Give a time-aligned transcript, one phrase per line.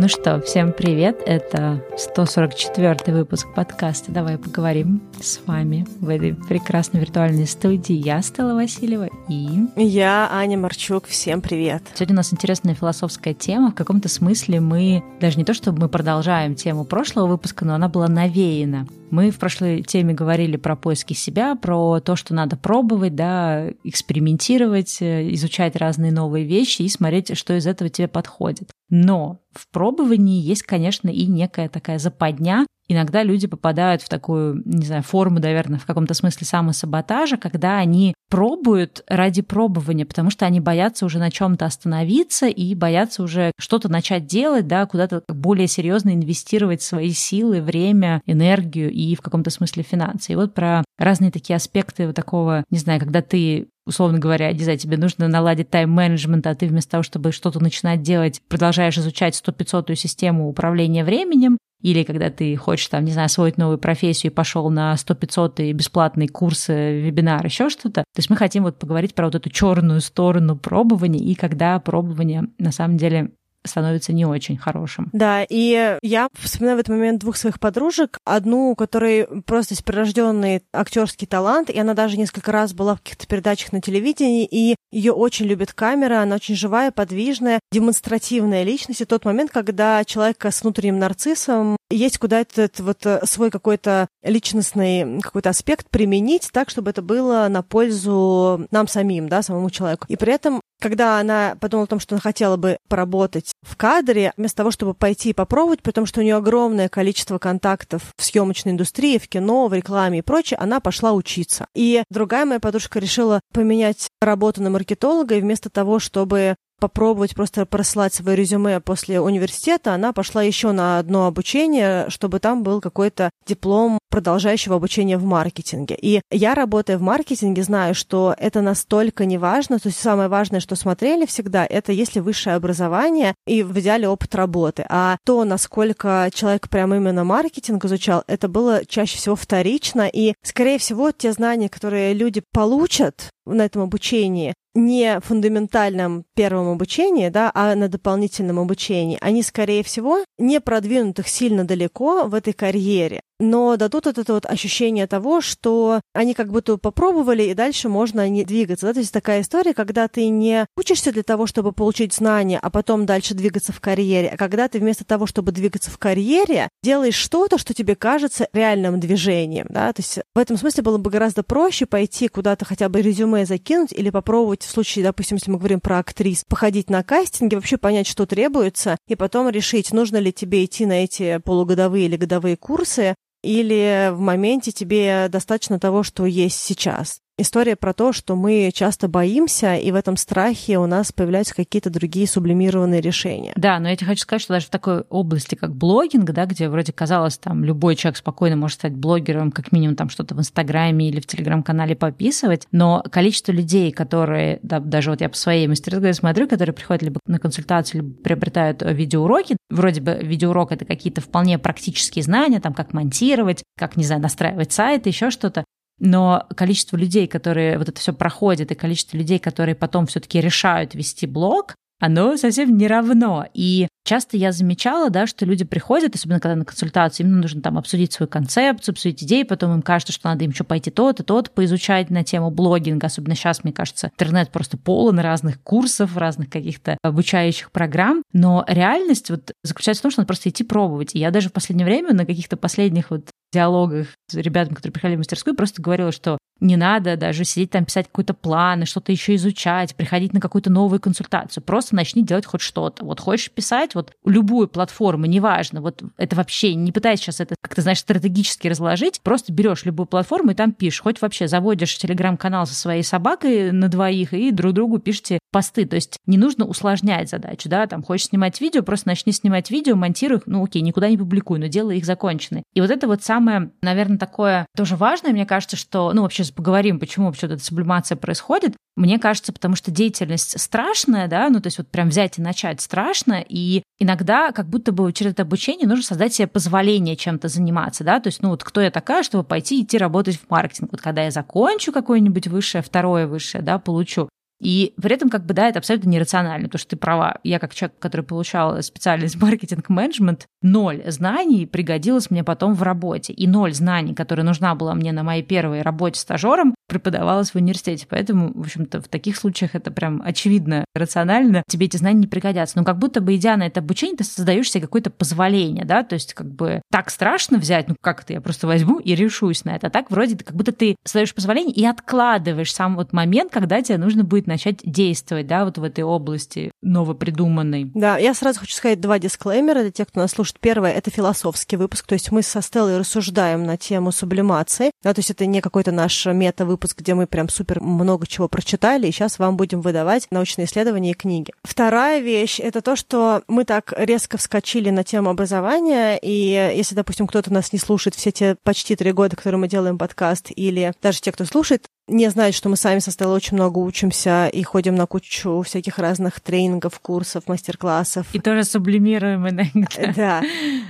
[0.00, 1.20] Ну что, всем привет.
[1.26, 7.94] Это 144 выпуск подкаста «Давай поговорим» с вами в этой прекрасной виртуальной студии.
[7.94, 9.48] Я Стелла Васильева и...
[9.74, 11.08] Я Аня Марчук.
[11.08, 11.82] Всем привет.
[11.94, 13.72] Сегодня у нас интересная философская тема.
[13.72, 17.88] В каком-то смысле мы, даже не то, чтобы мы продолжаем тему прошлого выпуска, но она
[17.88, 18.86] была навеяна.
[19.10, 24.98] Мы в прошлой теме говорили про поиски себя, про то, что надо пробовать, да, экспериментировать,
[25.00, 28.70] э, изучать разные новые вещи и смотреть, что из этого тебе подходит.
[28.90, 32.66] Но в пробовании есть, конечно, и некая такая западня.
[32.88, 38.14] Иногда люди попадают в такую, не знаю, форму, наверное, в каком-то смысле самосаботажа, когда они
[38.30, 43.90] пробуют ради пробования, потому что они боятся уже на чем-то остановиться и боятся уже что-то
[43.90, 49.82] начать делать, да, куда-то более серьезно инвестировать свои силы, время, энергию и в каком-то смысле
[49.82, 50.32] финансы.
[50.32, 54.62] И вот про разные такие аспекты вот такого, не знаю, когда ты условно говоря, не
[54.62, 59.40] знаю, тебе нужно наладить тайм-менеджмент, а ты вместо того, чтобы что-то начинать делать, продолжаешь изучать
[59.44, 64.34] 100-500 систему управления временем, или когда ты хочешь, там, не знаю, освоить новую профессию и
[64.34, 68.02] пошел на 100-500 бесплатные курсы, вебинар, еще что-то.
[68.02, 72.48] То есть мы хотим вот поговорить про вот эту черную сторону пробования и когда пробование
[72.58, 73.30] на самом деле
[73.64, 75.10] становится не очень хорошим.
[75.12, 78.18] Да, и я вспоминаю в этот момент двух своих подружек.
[78.24, 83.26] Одну, у которой просто прирожденный актерский талант, и она даже несколько раз была в каких-то
[83.26, 89.02] передачах на телевидении, и ее очень любит камера, она очень живая, подвижная, демонстративная личность.
[89.02, 94.08] И тот момент, когда человек с внутренним нарциссом есть куда этот вот э, свой какой-то
[94.22, 100.06] личностный какой-то аспект применить так, чтобы это было на пользу нам самим, да, самому человеку.
[100.08, 104.32] И при этом когда она подумала о том, что она хотела бы поработать в кадре,
[104.36, 108.72] вместо того, чтобы пойти и попробовать, потому что у нее огромное количество контактов в съемочной
[108.72, 111.66] индустрии, в кино, в рекламе и прочее, она пошла учиться.
[111.74, 117.66] И другая моя подружка решила поменять работу на маркетолога, и вместо того, чтобы попробовать просто
[117.66, 123.30] просылать свое резюме после университета, она пошла еще на одно обучение, чтобы там был какой-то
[123.46, 125.96] диплом продолжающего обучения в маркетинге.
[126.00, 129.78] И я, работая в маркетинге, знаю, что это настолько не важно.
[129.78, 134.34] То есть самое важное, что смотрели всегда, это если высшее образование и в идеале опыт
[134.34, 134.84] работы.
[134.88, 140.08] А то, насколько человек прям именно маркетинг изучал, это было чаще всего вторично.
[140.12, 147.28] И, скорее всего, те знания, которые люди получат на этом обучении, не фундаментальном первом обучении,
[147.28, 152.52] да, а на дополнительном обучении, они, скорее всего, не продвинут их сильно далеко в этой
[152.52, 157.88] карьере но дадут вот это вот ощущение того, что они как будто попробовали, и дальше
[157.88, 158.86] можно не двигаться.
[158.86, 158.94] Да?
[158.94, 163.06] То есть такая история, когда ты не учишься для того, чтобы получить знания, а потом
[163.06, 167.58] дальше двигаться в карьере, а когда ты вместо того, чтобы двигаться в карьере, делаешь что-то,
[167.58, 169.66] что тебе кажется реальным движением.
[169.70, 169.92] Да?
[169.92, 173.92] То есть в этом смысле было бы гораздо проще пойти куда-то хотя бы резюме закинуть
[173.92, 178.06] или попробовать в случае, допустим, если мы говорим про актрис, походить на кастинге, вообще понять,
[178.06, 183.14] что требуется, и потом решить, нужно ли тебе идти на эти полугодовые или годовые курсы,
[183.42, 189.08] или в моменте тебе достаточно того, что есть сейчас история про то, что мы часто
[189.08, 193.52] боимся, и в этом страхе у нас появляются какие-то другие сублимированные решения.
[193.56, 196.68] Да, но я тебе хочу сказать, что даже в такой области, как блогинг, да, где
[196.68, 201.08] вроде казалось, там любой человек спокойно может стать блогером, как минимум там что-то в Инстаграме
[201.08, 206.12] или в Телеграм-канале пописывать, но количество людей, которые, да, даже вот я по своей мастерской
[206.12, 211.58] смотрю, которые приходят либо на консультацию, либо приобретают видеоуроки, вроде бы видеоурок это какие-то вполне
[211.58, 215.64] практические знания, там как монтировать, как, не знаю, настраивать сайт, еще что-то,
[215.98, 220.94] но количество людей, которые вот это все проходят, и количество людей, которые потом все-таки решают
[220.94, 223.46] вести блог, оно совсем не равно.
[223.54, 227.76] И часто я замечала, да, что люди приходят, особенно когда на консультацию, им нужно там
[227.76, 231.24] обсудить свою концепцию, обсудить идеи, потом им кажется, что надо им еще пойти тот и
[231.24, 233.08] тот поизучать на тему блогинга.
[233.08, 238.22] Особенно сейчас, мне кажется, интернет просто полон разных курсов, разных каких-то обучающих программ.
[238.32, 241.14] Но реальность вот заключается в том, что надо просто идти пробовать.
[241.14, 245.16] И я даже в последнее время на каких-то последних вот диалогах с ребятами, которые приходили
[245.16, 249.12] в мастерскую, просто говорила, что не надо даже сидеть там писать какой-то план и что-то
[249.12, 251.62] еще изучать, приходить на какую-то новую консультацию.
[251.62, 253.04] Просто начни делать хоть что-то.
[253.04, 257.82] Вот хочешь писать, вот любую платформу, неважно, вот это вообще не пытайся сейчас это как-то,
[257.82, 261.00] знаешь, стратегически разложить, просто берешь любую платформу и там пишешь.
[261.00, 265.86] Хоть вообще заводишь телеграм-канал со своей собакой на двоих и друг другу пишете посты.
[265.86, 269.96] То есть не нужно усложнять задачу, да, там хочешь снимать видео, просто начни снимать видео,
[269.96, 272.64] монтируй ну окей, никуда не публикуй, но делай их законченные.
[272.74, 276.98] И вот это вот самое, наверное, такое тоже важное, мне кажется, что, ну вообще поговорим,
[276.98, 278.74] почему вообще эта сублимация происходит.
[278.96, 282.80] Мне кажется, потому что деятельность страшная, да, ну то есть вот прям взять и начать
[282.80, 288.02] страшно, и иногда как будто бы через это обучение нужно создать себе позволение чем-то заниматься,
[288.02, 290.90] да, то есть ну вот кто я такая, чтобы пойти идти работать в маркетинг.
[290.90, 294.28] Вот когда я закончу какое-нибудь высшее, второе высшее, да, получу,
[294.60, 297.38] И при этом, как бы, да, это абсолютно нерационально, потому что ты права.
[297.44, 303.32] Я как человек, который получал специальность маркетинг-менеджмент, ноль знаний пригодилось мне потом в работе.
[303.32, 308.06] И ноль знаний, которые нужна была мне на моей первой работе стажером, преподавалась в университете.
[308.08, 311.62] Поэтому, в общем-то, в таких случаях это прям очевидно, рационально.
[311.68, 312.78] Тебе эти знания не пригодятся.
[312.78, 316.14] Но как будто бы, идя на это обучение, ты создаешь себе какое-то позволение, да, то
[316.14, 319.76] есть как бы так страшно взять, ну как это, я просто возьму и решусь на
[319.76, 319.88] это.
[319.88, 323.98] А так вроде как будто ты создаешь позволение и откладываешь сам вот момент, когда тебе
[323.98, 327.90] нужно будет начать действовать, да, вот в этой области новопридуманной.
[327.94, 330.58] Да, я сразу хочу сказать два дисклеймера для тех, кто нас слушает.
[330.60, 335.20] Первое— это философский выпуск, то есть мы со Стеллой рассуждаем на тему сублимации, да, то
[335.20, 339.38] есть это не какой-то наш мета-выпуск, где мы прям супер много чего прочитали, и сейчас
[339.38, 341.52] вам будем выдавать научные исследования и книги.
[341.62, 347.26] Вторая вещь— это то, что мы так резко вскочили на тему образования, и если, допустим,
[347.26, 351.20] кто-то нас не слушает все те почти три года, которые мы делаем подкаст, или даже
[351.20, 354.94] те, кто слушает, не знает, что мы сами со Стеллой очень много учимся и ходим
[354.94, 358.26] на кучу всяких разных тренингов, курсов, мастер-классов.
[358.32, 360.12] И тоже сублимируем иногда.
[360.16, 360.42] Да.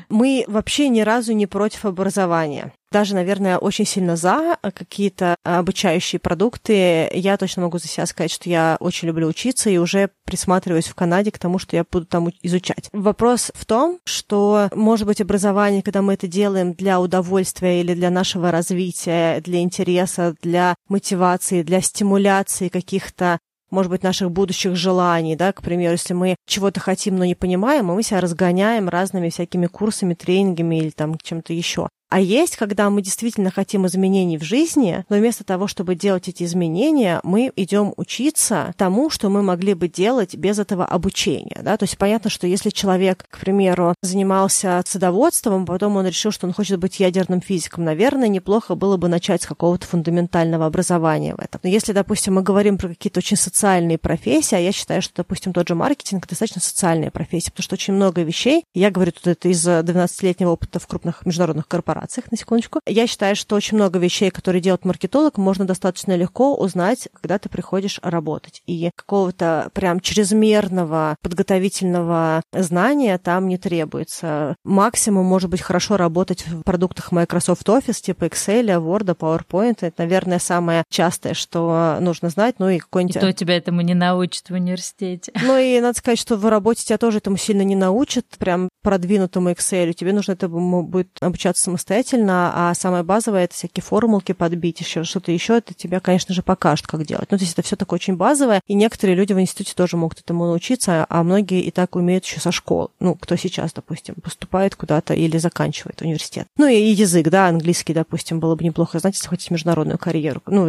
[0.09, 7.11] Мы вообще ни разу не против образования даже, наверное, очень сильно за какие-то обучающие продукты.
[7.13, 10.95] Я точно могу за себя сказать, что я очень люблю учиться и уже присматриваюсь в
[10.95, 12.89] Канаде к тому, что я буду там изучать.
[12.93, 18.11] Вопрос в том, что, может быть, образование, когда мы это делаем для удовольствия или для
[18.11, 23.39] нашего развития, для интереса, для мотивации, для стимуляции каких-то
[23.71, 27.87] может быть, наших будущих желаний, да, к примеру, если мы чего-то хотим, но не понимаем,
[27.87, 31.89] мы себя разгоняем разными всякими курсами, тренингами или там чем-то еще.
[32.11, 36.45] А есть, когда мы действительно хотим изменений в жизни, но вместо того, чтобы делать эти
[36.45, 41.61] изменения, мы идем учиться тому, что мы могли бы делать без этого обучения.
[41.63, 41.77] Да?
[41.77, 46.55] То есть понятно, что если человек, к примеру, занимался садоводством, потом он решил, что он
[46.55, 51.61] хочет быть ядерным физиком, наверное, неплохо было бы начать с какого-то фундаментального образования в этом.
[51.63, 55.53] Но если, допустим, мы говорим про какие-то очень социальные профессии, а я считаю, что, допустим,
[55.53, 59.49] тот же маркетинг достаточно социальная профессия, потому что очень много вещей, я говорю тут это
[59.49, 62.81] из 12-летнего опыта в крупных международных корпорациях, корпорациях, на секундочку.
[62.87, 67.49] Я считаю, что очень много вещей, которые делает маркетолог, можно достаточно легко узнать, когда ты
[67.49, 68.63] приходишь работать.
[68.67, 74.57] И какого-то прям чрезмерного подготовительного знания там не требуется.
[74.65, 79.79] Максимум может быть хорошо работать в продуктах Microsoft Office, типа Excel, Word, PowerPoint.
[79.81, 82.57] Это, наверное, самое частое, что нужно знать.
[82.59, 83.17] Ну и какой-нибудь...
[83.17, 85.33] И то тебя этому не научат в университете.
[85.43, 89.51] Ну и надо сказать, что в работе тебя тоже этому сильно не научат, прям продвинутому
[89.51, 89.93] Excel.
[89.93, 95.05] Тебе нужно этому будет обучаться самостоятельно самостоятельно, а самое базовое это всякие формулки подбить, еще
[95.05, 97.29] что-то еще, это тебя, конечно же, покажут, как делать.
[97.31, 100.21] Ну, то есть это все такое очень базовое, и некоторые люди в институте тоже могут
[100.21, 102.89] этому научиться, а многие и так умеют еще со школы.
[103.01, 106.47] Ну, кто сейчас, допустим, поступает куда-то или заканчивает университет.
[106.57, 110.67] Ну, и язык, да, английский, допустим, было бы неплохо знать, если хотите международную карьеру, ну,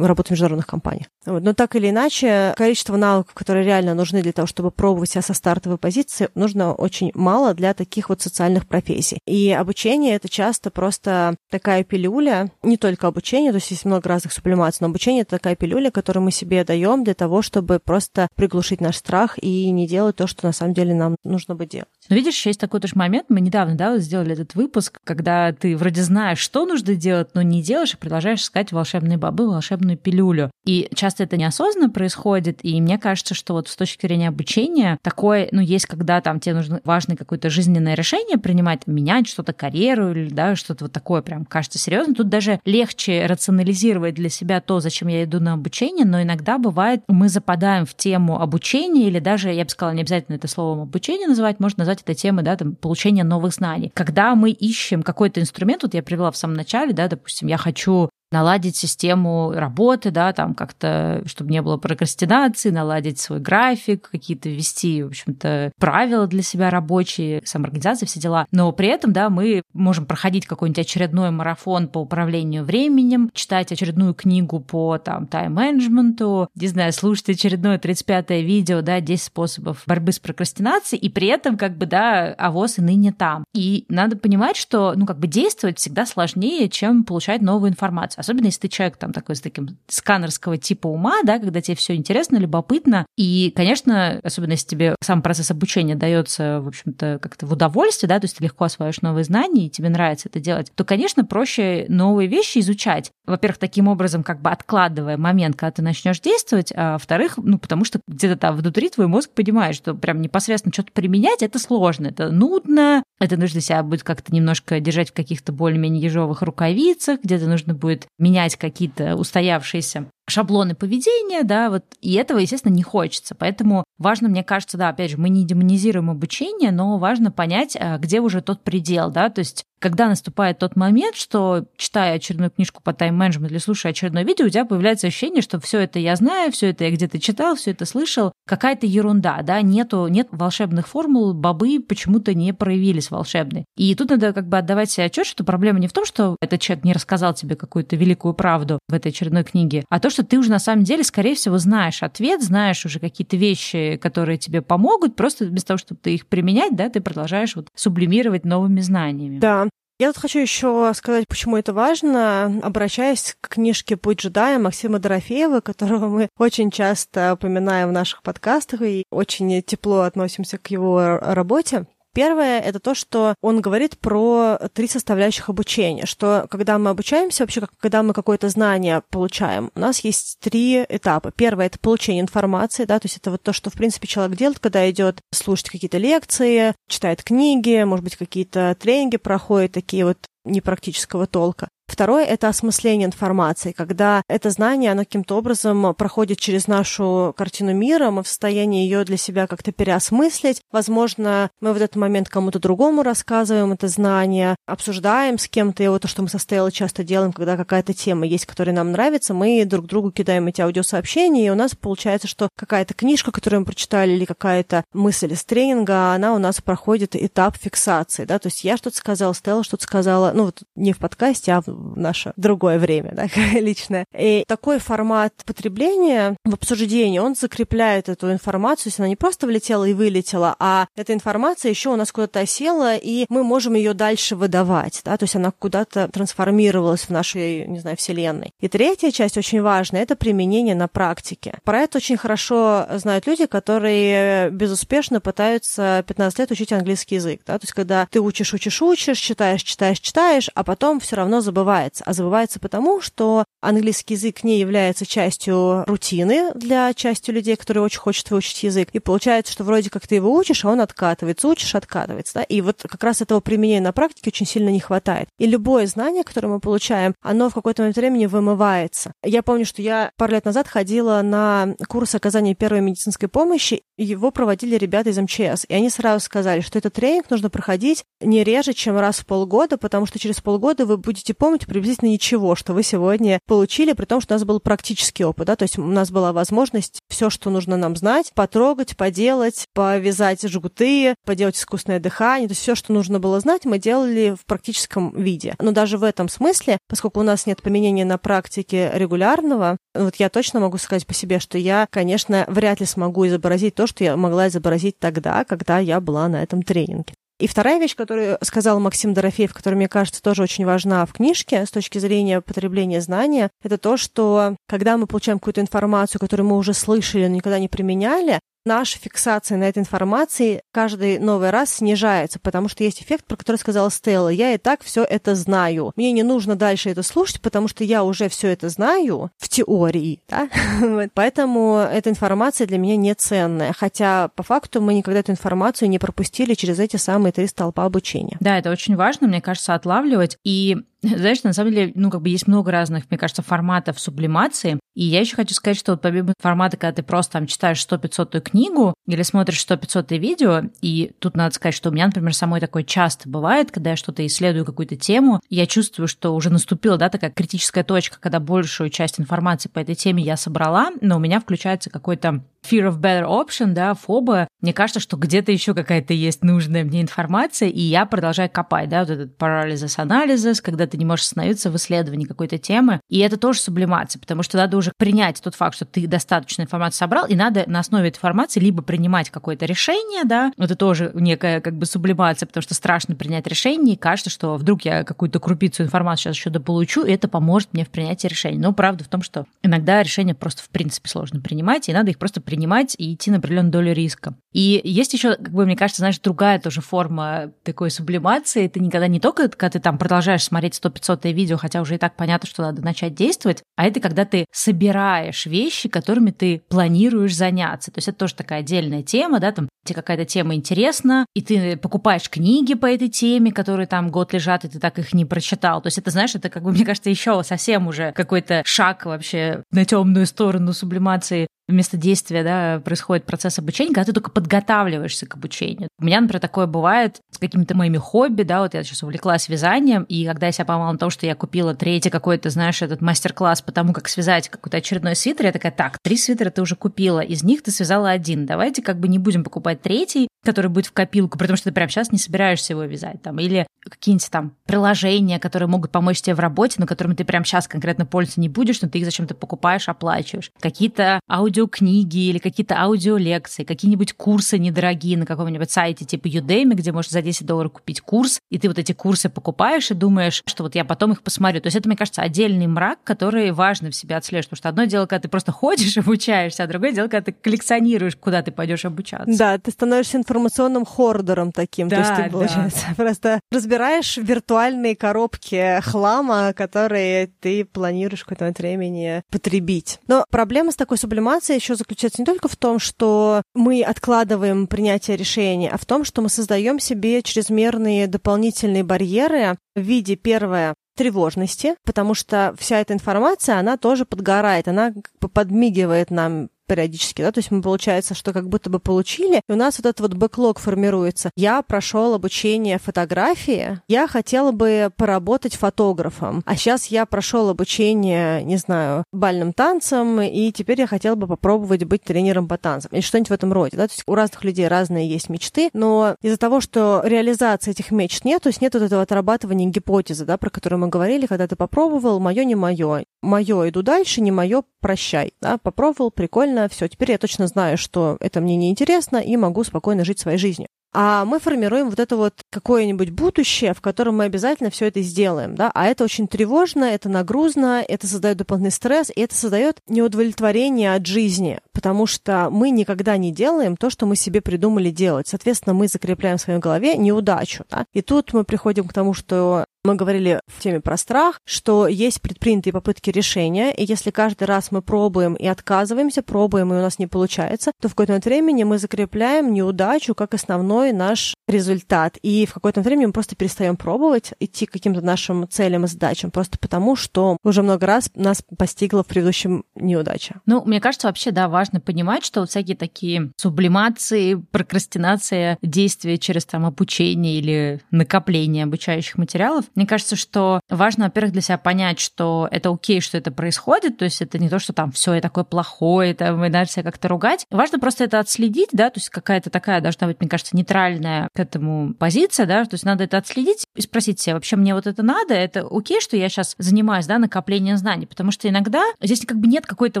[0.04, 1.06] работу в международных компаниях.
[1.24, 1.42] Вот.
[1.42, 5.34] Но так или иначе, количество навыков, которые реально нужны для того, чтобы пробовать себя со
[5.34, 9.18] стартовой позиции, нужно очень мало для таких вот социальных профессий.
[9.26, 14.08] И обучение это часто часто просто такая пилюля, не только обучение, то есть есть много
[14.08, 18.28] разных сублимаций, но обучение это такая пилюля, которую мы себе даем для того, чтобы просто
[18.34, 21.88] приглушить наш страх и не делать то, что на самом деле нам нужно бы делать.
[22.08, 25.52] Но видишь, еще есть такой тоже момент, мы недавно, да, вот сделали этот выпуск, когда
[25.52, 29.98] ты вроде знаешь, что нужно делать, но не делаешь и продолжаешь искать волшебные бобы, волшебную
[29.98, 30.50] пилюлю.
[30.64, 35.48] И часто это неосознанно происходит, и мне кажется, что вот с точки зрения обучения такое,
[35.52, 40.30] ну, есть, когда там тебе нужно важное какое-то жизненное решение принимать, менять что-то, карьеру или
[40.38, 42.14] да, что-то вот такое прям кажется серьезно.
[42.14, 47.02] Тут даже легче рационализировать для себя то, зачем я иду на обучение, но иногда бывает,
[47.08, 51.26] мы западаем в тему обучения или даже, я бы сказала, не обязательно это словом обучение
[51.26, 53.90] называть, можно назвать это темой, да, там, получения новых знаний.
[53.94, 58.08] Когда мы ищем какой-то инструмент, вот я привела в самом начале, да, допустим, я хочу
[58.30, 65.02] наладить систему работы, да, там как-то, чтобы не было прокрастинации, наладить свой график, какие-то ввести,
[65.02, 68.46] в общем-то, правила для себя рабочие, самоорганизация, все дела.
[68.50, 74.14] Но при этом, да, мы можем проходить какой-нибудь очередной марафон по управлению временем, читать очередную
[74.14, 80.18] книгу по там тайм-менеджменту, не знаю, слушать очередное 35-е видео, да, 10 способов борьбы с
[80.18, 83.44] прокрастинацией, и при этом, как бы, да, авось и ныне там.
[83.54, 88.17] И надо понимать, что, ну, как бы действовать всегда сложнее, чем получать новую информацию.
[88.18, 91.94] Особенно если ты человек там такой с таким сканерского типа ума, да, когда тебе все
[91.94, 93.06] интересно, любопытно.
[93.16, 98.18] И, конечно, особенно если тебе сам процесс обучения дается, в общем-то, как-то в удовольствие, да,
[98.18, 101.86] то есть ты легко осваиваешь новые знания, и тебе нравится это делать, то, конечно, проще
[101.88, 103.12] новые вещи изучать.
[103.24, 107.84] Во-первых, таким образом, как бы откладывая момент, когда ты начнешь действовать, а во-вторых, ну, потому
[107.84, 112.30] что где-то там внутри твой мозг понимает, что прям непосредственно что-то применять, это сложно, это
[112.30, 117.74] нудно, это нужно себя будет как-то немножко держать в каких-то более-менее ежовых рукавицах, где-то нужно
[117.74, 123.34] будет менять какие-то устоявшиеся шаблоны поведения, да, вот, и этого, естественно, не хочется.
[123.34, 127.98] Поэтому важно, мне кажется, да, опять же, мы не демонизируем обучение, но важно понять, а,
[127.98, 132.82] где уже тот предел, да, то есть когда наступает тот момент, что читая очередную книжку
[132.82, 136.52] по тайм-менеджменту или слушая очередное видео, у тебя появляется ощущение, что все это я знаю,
[136.52, 141.32] все это я где-то читал, все это слышал, какая-то ерунда, да, нету, нет волшебных формул,
[141.32, 143.64] бобы почему-то не проявились волшебные.
[143.76, 146.60] И тут надо как бы отдавать себе отчет, что проблема не в том, что этот
[146.60, 150.38] человек не рассказал тебе какую-то великую правду в этой очередной книге, а то, что ты
[150.38, 155.16] уже на самом деле, скорее всего, знаешь ответ, знаешь уже какие-то вещи, которые тебе помогут,
[155.16, 159.38] просто без того, чтобы ты их применять, да, ты продолжаешь вот сублимировать новыми знаниями.
[159.38, 159.68] Да,
[160.00, 165.60] я тут хочу еще сказать, почему это важно, обращаясь к книжке «Путь джедая» Максима Дорофеева,
[165.60, 171.86] которого мы очень часто упоминаем в наших подкастах и очень тепло относимся к его работе.
[172.18, 177.62] Первое— это то, что он говорит про три составляющих обучения, что когда мы обучаемся, вообще,
[177.78, 181.30] когда мы какое-то знание получаем, у нас есть три этапа.
[181.30, 184.58] Первое— это получение информации, да, то есть это вот то, что, в принципе, человек делает,
[184.58, 190.18] когда идет слушать какие-то лекции, читает книги, может быть, какие-то тренинги проходит, такие вот
[190.48, 191.68] непрактического толка.
[191.88, 198.10] Второе— это осмысление информации, когда это знание, оно каким-то образом проходит через нашу картину мира,
[198.10, 200.60] мы в состоянии ее для себя как-то переосмыслить.
[200.70, 206.08] Возможно, мы в этот момент кому-то другому рассказываем это знание, обсуждаем с кем-то его, то,
[206.08, 209.86] что мы со Стеллой часто делаем, когда какая-то тема есть, которая нам нравится, мы друг
[209.86, 214.26] другу кидаем эти аудиосообщения, и у нас получается, что какая-то книжка, которую мы прочитали, или
[214.26, 218.98] какая-то мысль из тренинга, она у нас проходит этап фиксации, да, то есть я что-то
[218.98, 223.26] сказала, Стелла что-то сказала, ну вот не в подкасте, а в наше другое время, да,
[223.58, 224.06] личное.
[224.16, 229.48] И такой формат потребления в обсуждении, он закрепляет эту информацию, то есть она не просто
[229.48, 233.94] влетела и вылетела, а эта информация еще у нас куда-то осела, и мы можем ее
[233.94, 238.52] дальше выдавать, да, то есть она куда-то трансформировалась в нашей, не знаю, вселенной.
[238.60, 241.58] И третья часть очень важная, это применение на практике.
[241.64, 247.58] Про это очень хорошо знают люди, которые безуспешно пытаются 15 лет учить английский язык, да,
[247.58, 252.04] то есть когда ты учишь, учишь, учишь, читаешь, читаешь, читаешь, а потом все равно забывается.
[252.04, 258.00] А забывается потому, что английский язык не является частью рутины для части людей, которые очень
[258.00, 258.90] хотят выучить язык.
[258.92, 262.34] И получается, что вроде как ты его учишь, а он откатывается, учишь, откатывается.
[262.34, 262.42] Да?
[262.42, 265.28] И вот как раз этого применения на практике очень сильно не хватает.
[265.38, 269.12] И любое знание, которое мы получаем, оно в какой-то момент времени вымывается.
[269.24, 274.30] Я помню, что я пару лет назад ходила на курс оказания первой медицинской помощи, его
[274.30, 275.64] проводили ребята из МЧС.
[275.68, 279.78] И они сразу сказали, что этот тренинг нужно проходить не реже, чем раз в полгода,
[279.78, 284.20] потому что через полгода вы будете помнить приблизительно ничего, что вы сегодня получили, при том,
[284.20, 287.50] что у нас был практический опыт, да, то есть у нас была возможность все, что
[287.50, 293.20] нужно нам знать, потрогать, поделать, повязать жгуты, поделать искусственное дыхание, то есть все, что нужно
[293.20, 295.54] было знать, мы делали в практическом виде.
[295.60, 300.28] Но даже в этом смысле, поскольку у нас нет применения на практике регулярного, вот я
[300.28, 304.16] точно могу сказать по себе, что я, конечно, вряд ли смогу изобразить то, что я
[304.16, 307.14] могла изобразить тогда, когда я была на этом тренинге.
[307.38, 311.64] И вторая вещь, которую сказал Максим Дорофеев, которая, мне кажется, тоже очень важна в книжке
[311.64, 316.56] с точки зрения потребления знания, это то, что когда мы получаем какую-то информацию, которую мы
[316.56, 322.38] уже слышали, но никогда не применяли, наша фиксация на этой информации каждый новый раз снижается,
[322.38, 324.28] потому что есть эффект, про который сказала Стелла.
[324.28, 325.92] Я и так все это знаю.
[325.96, 330.20] Мне не нужно дальше это слушать, потому что я уже все это знаю в теории.
[330.28, 330.48] Да?
[331.14, 333.72] Поэтому эта информация для меня не ценная.
[333.72, 338.36] Хотя по факту мы никогда эту информацию не пропустили через эти самые три столпа обучения.
[338.40, 340.36] Да, это очень важно, мне кажется, отлавливать.
[340.44, 344.78] И знаешь, на самом деле, ну, как бы есть много разных, мне кажется, форматов сублимации.
[344.94, 348.40] И я еще хочу сказать, что вот помимо формата, когда ты просто там читаешь 100-500
[348.40, 352.82] книгу или смотришь 100-500 видео, и тут надо сказать, что у меня, например, самой такое
[352.82, 357.30] часто бывает, когда я что-то исследую, какую-то тему, я чувствую, что уже наступила, да, такая
[357.30, 361.90] критическая точка, когда большую часть информации по этой теме я собрала, но у меня включается
[361.90, 366.82] какой-то fear of better option, да, фоба, мне кажется, что где-то еще какая-то есть нужная
[366.82, 371.26] мне информация, и я продолжаю копать, да, вот этот парализис анализис, когда ты не можешь
[371.26, 375.54] остановиться в исследовании какой-то темы, и это тоже сублимация, потому что надо уже принять тот
[375.54, 379.66] факт, что ты достаточно информации собрал, и надо на основе этой информации либо принимать какое-то
[379.66, 384.30] решение, да, это тоже некая как бы сублимация, потому что страшно принять решение, и кажется,
[384.30, 388.26] что вдруг я какую-то крупицу информации сейчас еще дополучу, и это поможет мне в принятии
[388.26, 388.58] решений.
[388.58, 392.18] Но правда в том, что иногда решения просто в принципе сложно принимать, и надо их
[392.18, 394.34] просто принимать и идти на определенную долю риска.
[394.52, 398.66] И есть еще, как бы, мне кажется, знаешь, другая тоже форма такой сублимации.
[398.66, 402.16] Ты никогда не только, когда ты там продолжаешь смотреть 100-500 видео, хотя уже и так
[402.16, 407.90] понятно, что надо начать действовать, а это когда ты собираешь вещи, которыми ты планируешь заняться.
[407.90, 411.76] То есть это тоже такая отдельная тема, да, там тебе какая-то тема интересна, и ты
[411.76, 415.80] покупаешь книги по этой теме, которые там год лежат, и ты так их не прочитал.
[415.82, 419.62] То есть это, знаешь, это как бы, мне кажется, еще совсем уже какой-то шаг вообще
[419.72, 425.34] на темную сторону сублимации вместо действия да, происходит процесс обучения, когда ты только подготавливаешься к
[425.34, 425.88] обучению.
[426.00, 430.04] У меня, например, такое бывает с какими-то моими хобби, да, вот я сейчас увлеклась вязанием,
[430.04, 433.62] и когда я себя поймала на том, что я купила третий какой-то, знаешь, этот мастер-класс
[433.62, 437.20] по тому, как связать какой-то очередной свитер, я такая, так, три свитера ты уже купила,
[437.20, 440.92] из них ты связала один, давайте как бы не будем покупать третий, который будет в
[440.92, 445.38] копилку, потому что ты прямо сейчас не собираешься его вязать, там, или какие-нибудь там приложения,
[445.38, 448.80] которые могут помочь тебе в работе, но которыми ты прямо сейчас конкретно пользоваться не будешь,
[448.82, 450.50] но ты их зачем-то покупаешь, оплачиваешь.
[450.60, 457.10] Какие-то аудиокниги или какие-то аудиолекции, какие-нибудь курсы недорогие на каком-нибудь сайте типа Udemy, где можешь
[457.10, 460.74] за 10 долларов купить курс, и ты вот эти курсы покупаешь и думаешь, что вот
[460.74, 461.60] я потом их посмотрю.
[461.60, 464.84] То есть это, мне кажется, отдельный мрак, который важно в себя отслеживать, потому что одно
[464.84, 468.84] дело, когда ты просто ходишь, обучаешься, а другое дело, когда ты коллекционируешь, куда ты пойдешь
[468.84, 469.38] обучаться.
[469.38, 471.88] Да, ты становишься информационным хордером таким.
[471.88, 472.94] Да, То есть ты, получается, да.
[472.96, 480.00] просто разбираешь виртуальные коробки хлама, которые ты планируешь в какое-то времени потребить.
[480.06, 485.18] Но проблема с такой сублимацией еще заключается не только в том, что мы откладываем принятие
[485.18, 491.74] решения, а в том, что мы создаем себе чрезмерные дополнительные барьеры в виде, первое, тревожности,
[491.84, 494.92] потому что вся эта информация, она тоже подгорает, она
[495.32, 499.56] подмигивает нам периодически, да, то есть мы получается, что как будто бы получили, и у
[499.56, 501.30] нас вот этот вот бэклог формируется.
[501.34, 508.56] Я прошел обучение фотографии, я хотела бы поработать фотографом, а сейчас я прошел обучение, не
[508.56, 513.30] знаю, бальным танцам, и теперь я хотела бы попробовать быть тренером по танцам, или что-нибудь
[513.30, 516.60] в этом роде, да, то есть у разных людей разные есть мечты, но из-за того,
[516.60, 520.80] что реализации этих мечт нет, то есть нет вот этого отрабатывания гипотезы, да, про которую
[520.80, 525.58] мы говорили, когда ты попробовал, мое не мое, мое иду дальше, не мое прощай, да,
[525.58, 530.04] попробовал, прикольно, все, теперь я точно знаю, что это мне не интересно и могу спокойно
[530.04, 530.68] жить своей жизнью.
[530.94, 535.54] А мы формируем вот это вот какое-нибудь будущее, в котором мы обязательно все это сделаем,
[535.54, 540.94] да, а это очень тревожно, это нагрузно, это создает дополнительный стресс, и это создает неудовлетворение
[540.94, 545.28] от жизни, потому что мы никогда не делаем то, что мы себе придумали делать.
[545.28, 547.84] Соответственно, мы закрепляем в своей голове неудачу, да.
[547.92, 552.20] И тут мы приходим к тому, что мы говорили в теме про страх, что есть
[552.20, 556.98] предпринятые попытки решения, и если каждый раз мы пробуем и отказываемся, пробуем, и у нас
[556.98, 562.18] не получается, то в какое-то времени мы закрепляем неудачу как основной наш результат.
[562.22, 566.32] И в какое-то время мы просто перестаем пробовать, идти к каким-то нашим целям и задачам,
[566.32, 570.40] просто потому, что уже много раз нас постигла в предыдущем неудача.
[570.44, 576.44] Ну, мне кажется, вообще, да, важно понимать, что вот всякие такие сублимации, прокрастинация действия через
[576.44, 582.48] там обучение или накопление обучающих материалов, мне кажется, что важно, во-первых, для себя понять, что
[582.50, 585.44] это окей, что это происходит, то есть это не то, что там все я такое
[585.44, 587.44] плохое, это мы надо себя как-то ругать.
[587.50, 591.40] Важно просто это отследить, да, то есть какая-то такая должна быть, мне кажется, нейтральная к
[591.40, 595.02] этому позиция, да, то есть надо это отследить и спросить себя, вообще мне вот это
[595.02, 599.38] надо, это окей, что я сейчас занимаюсь, да, накоплением знаний, потому что иногда здесь как
[599.38, 600.00] бы нет какой-то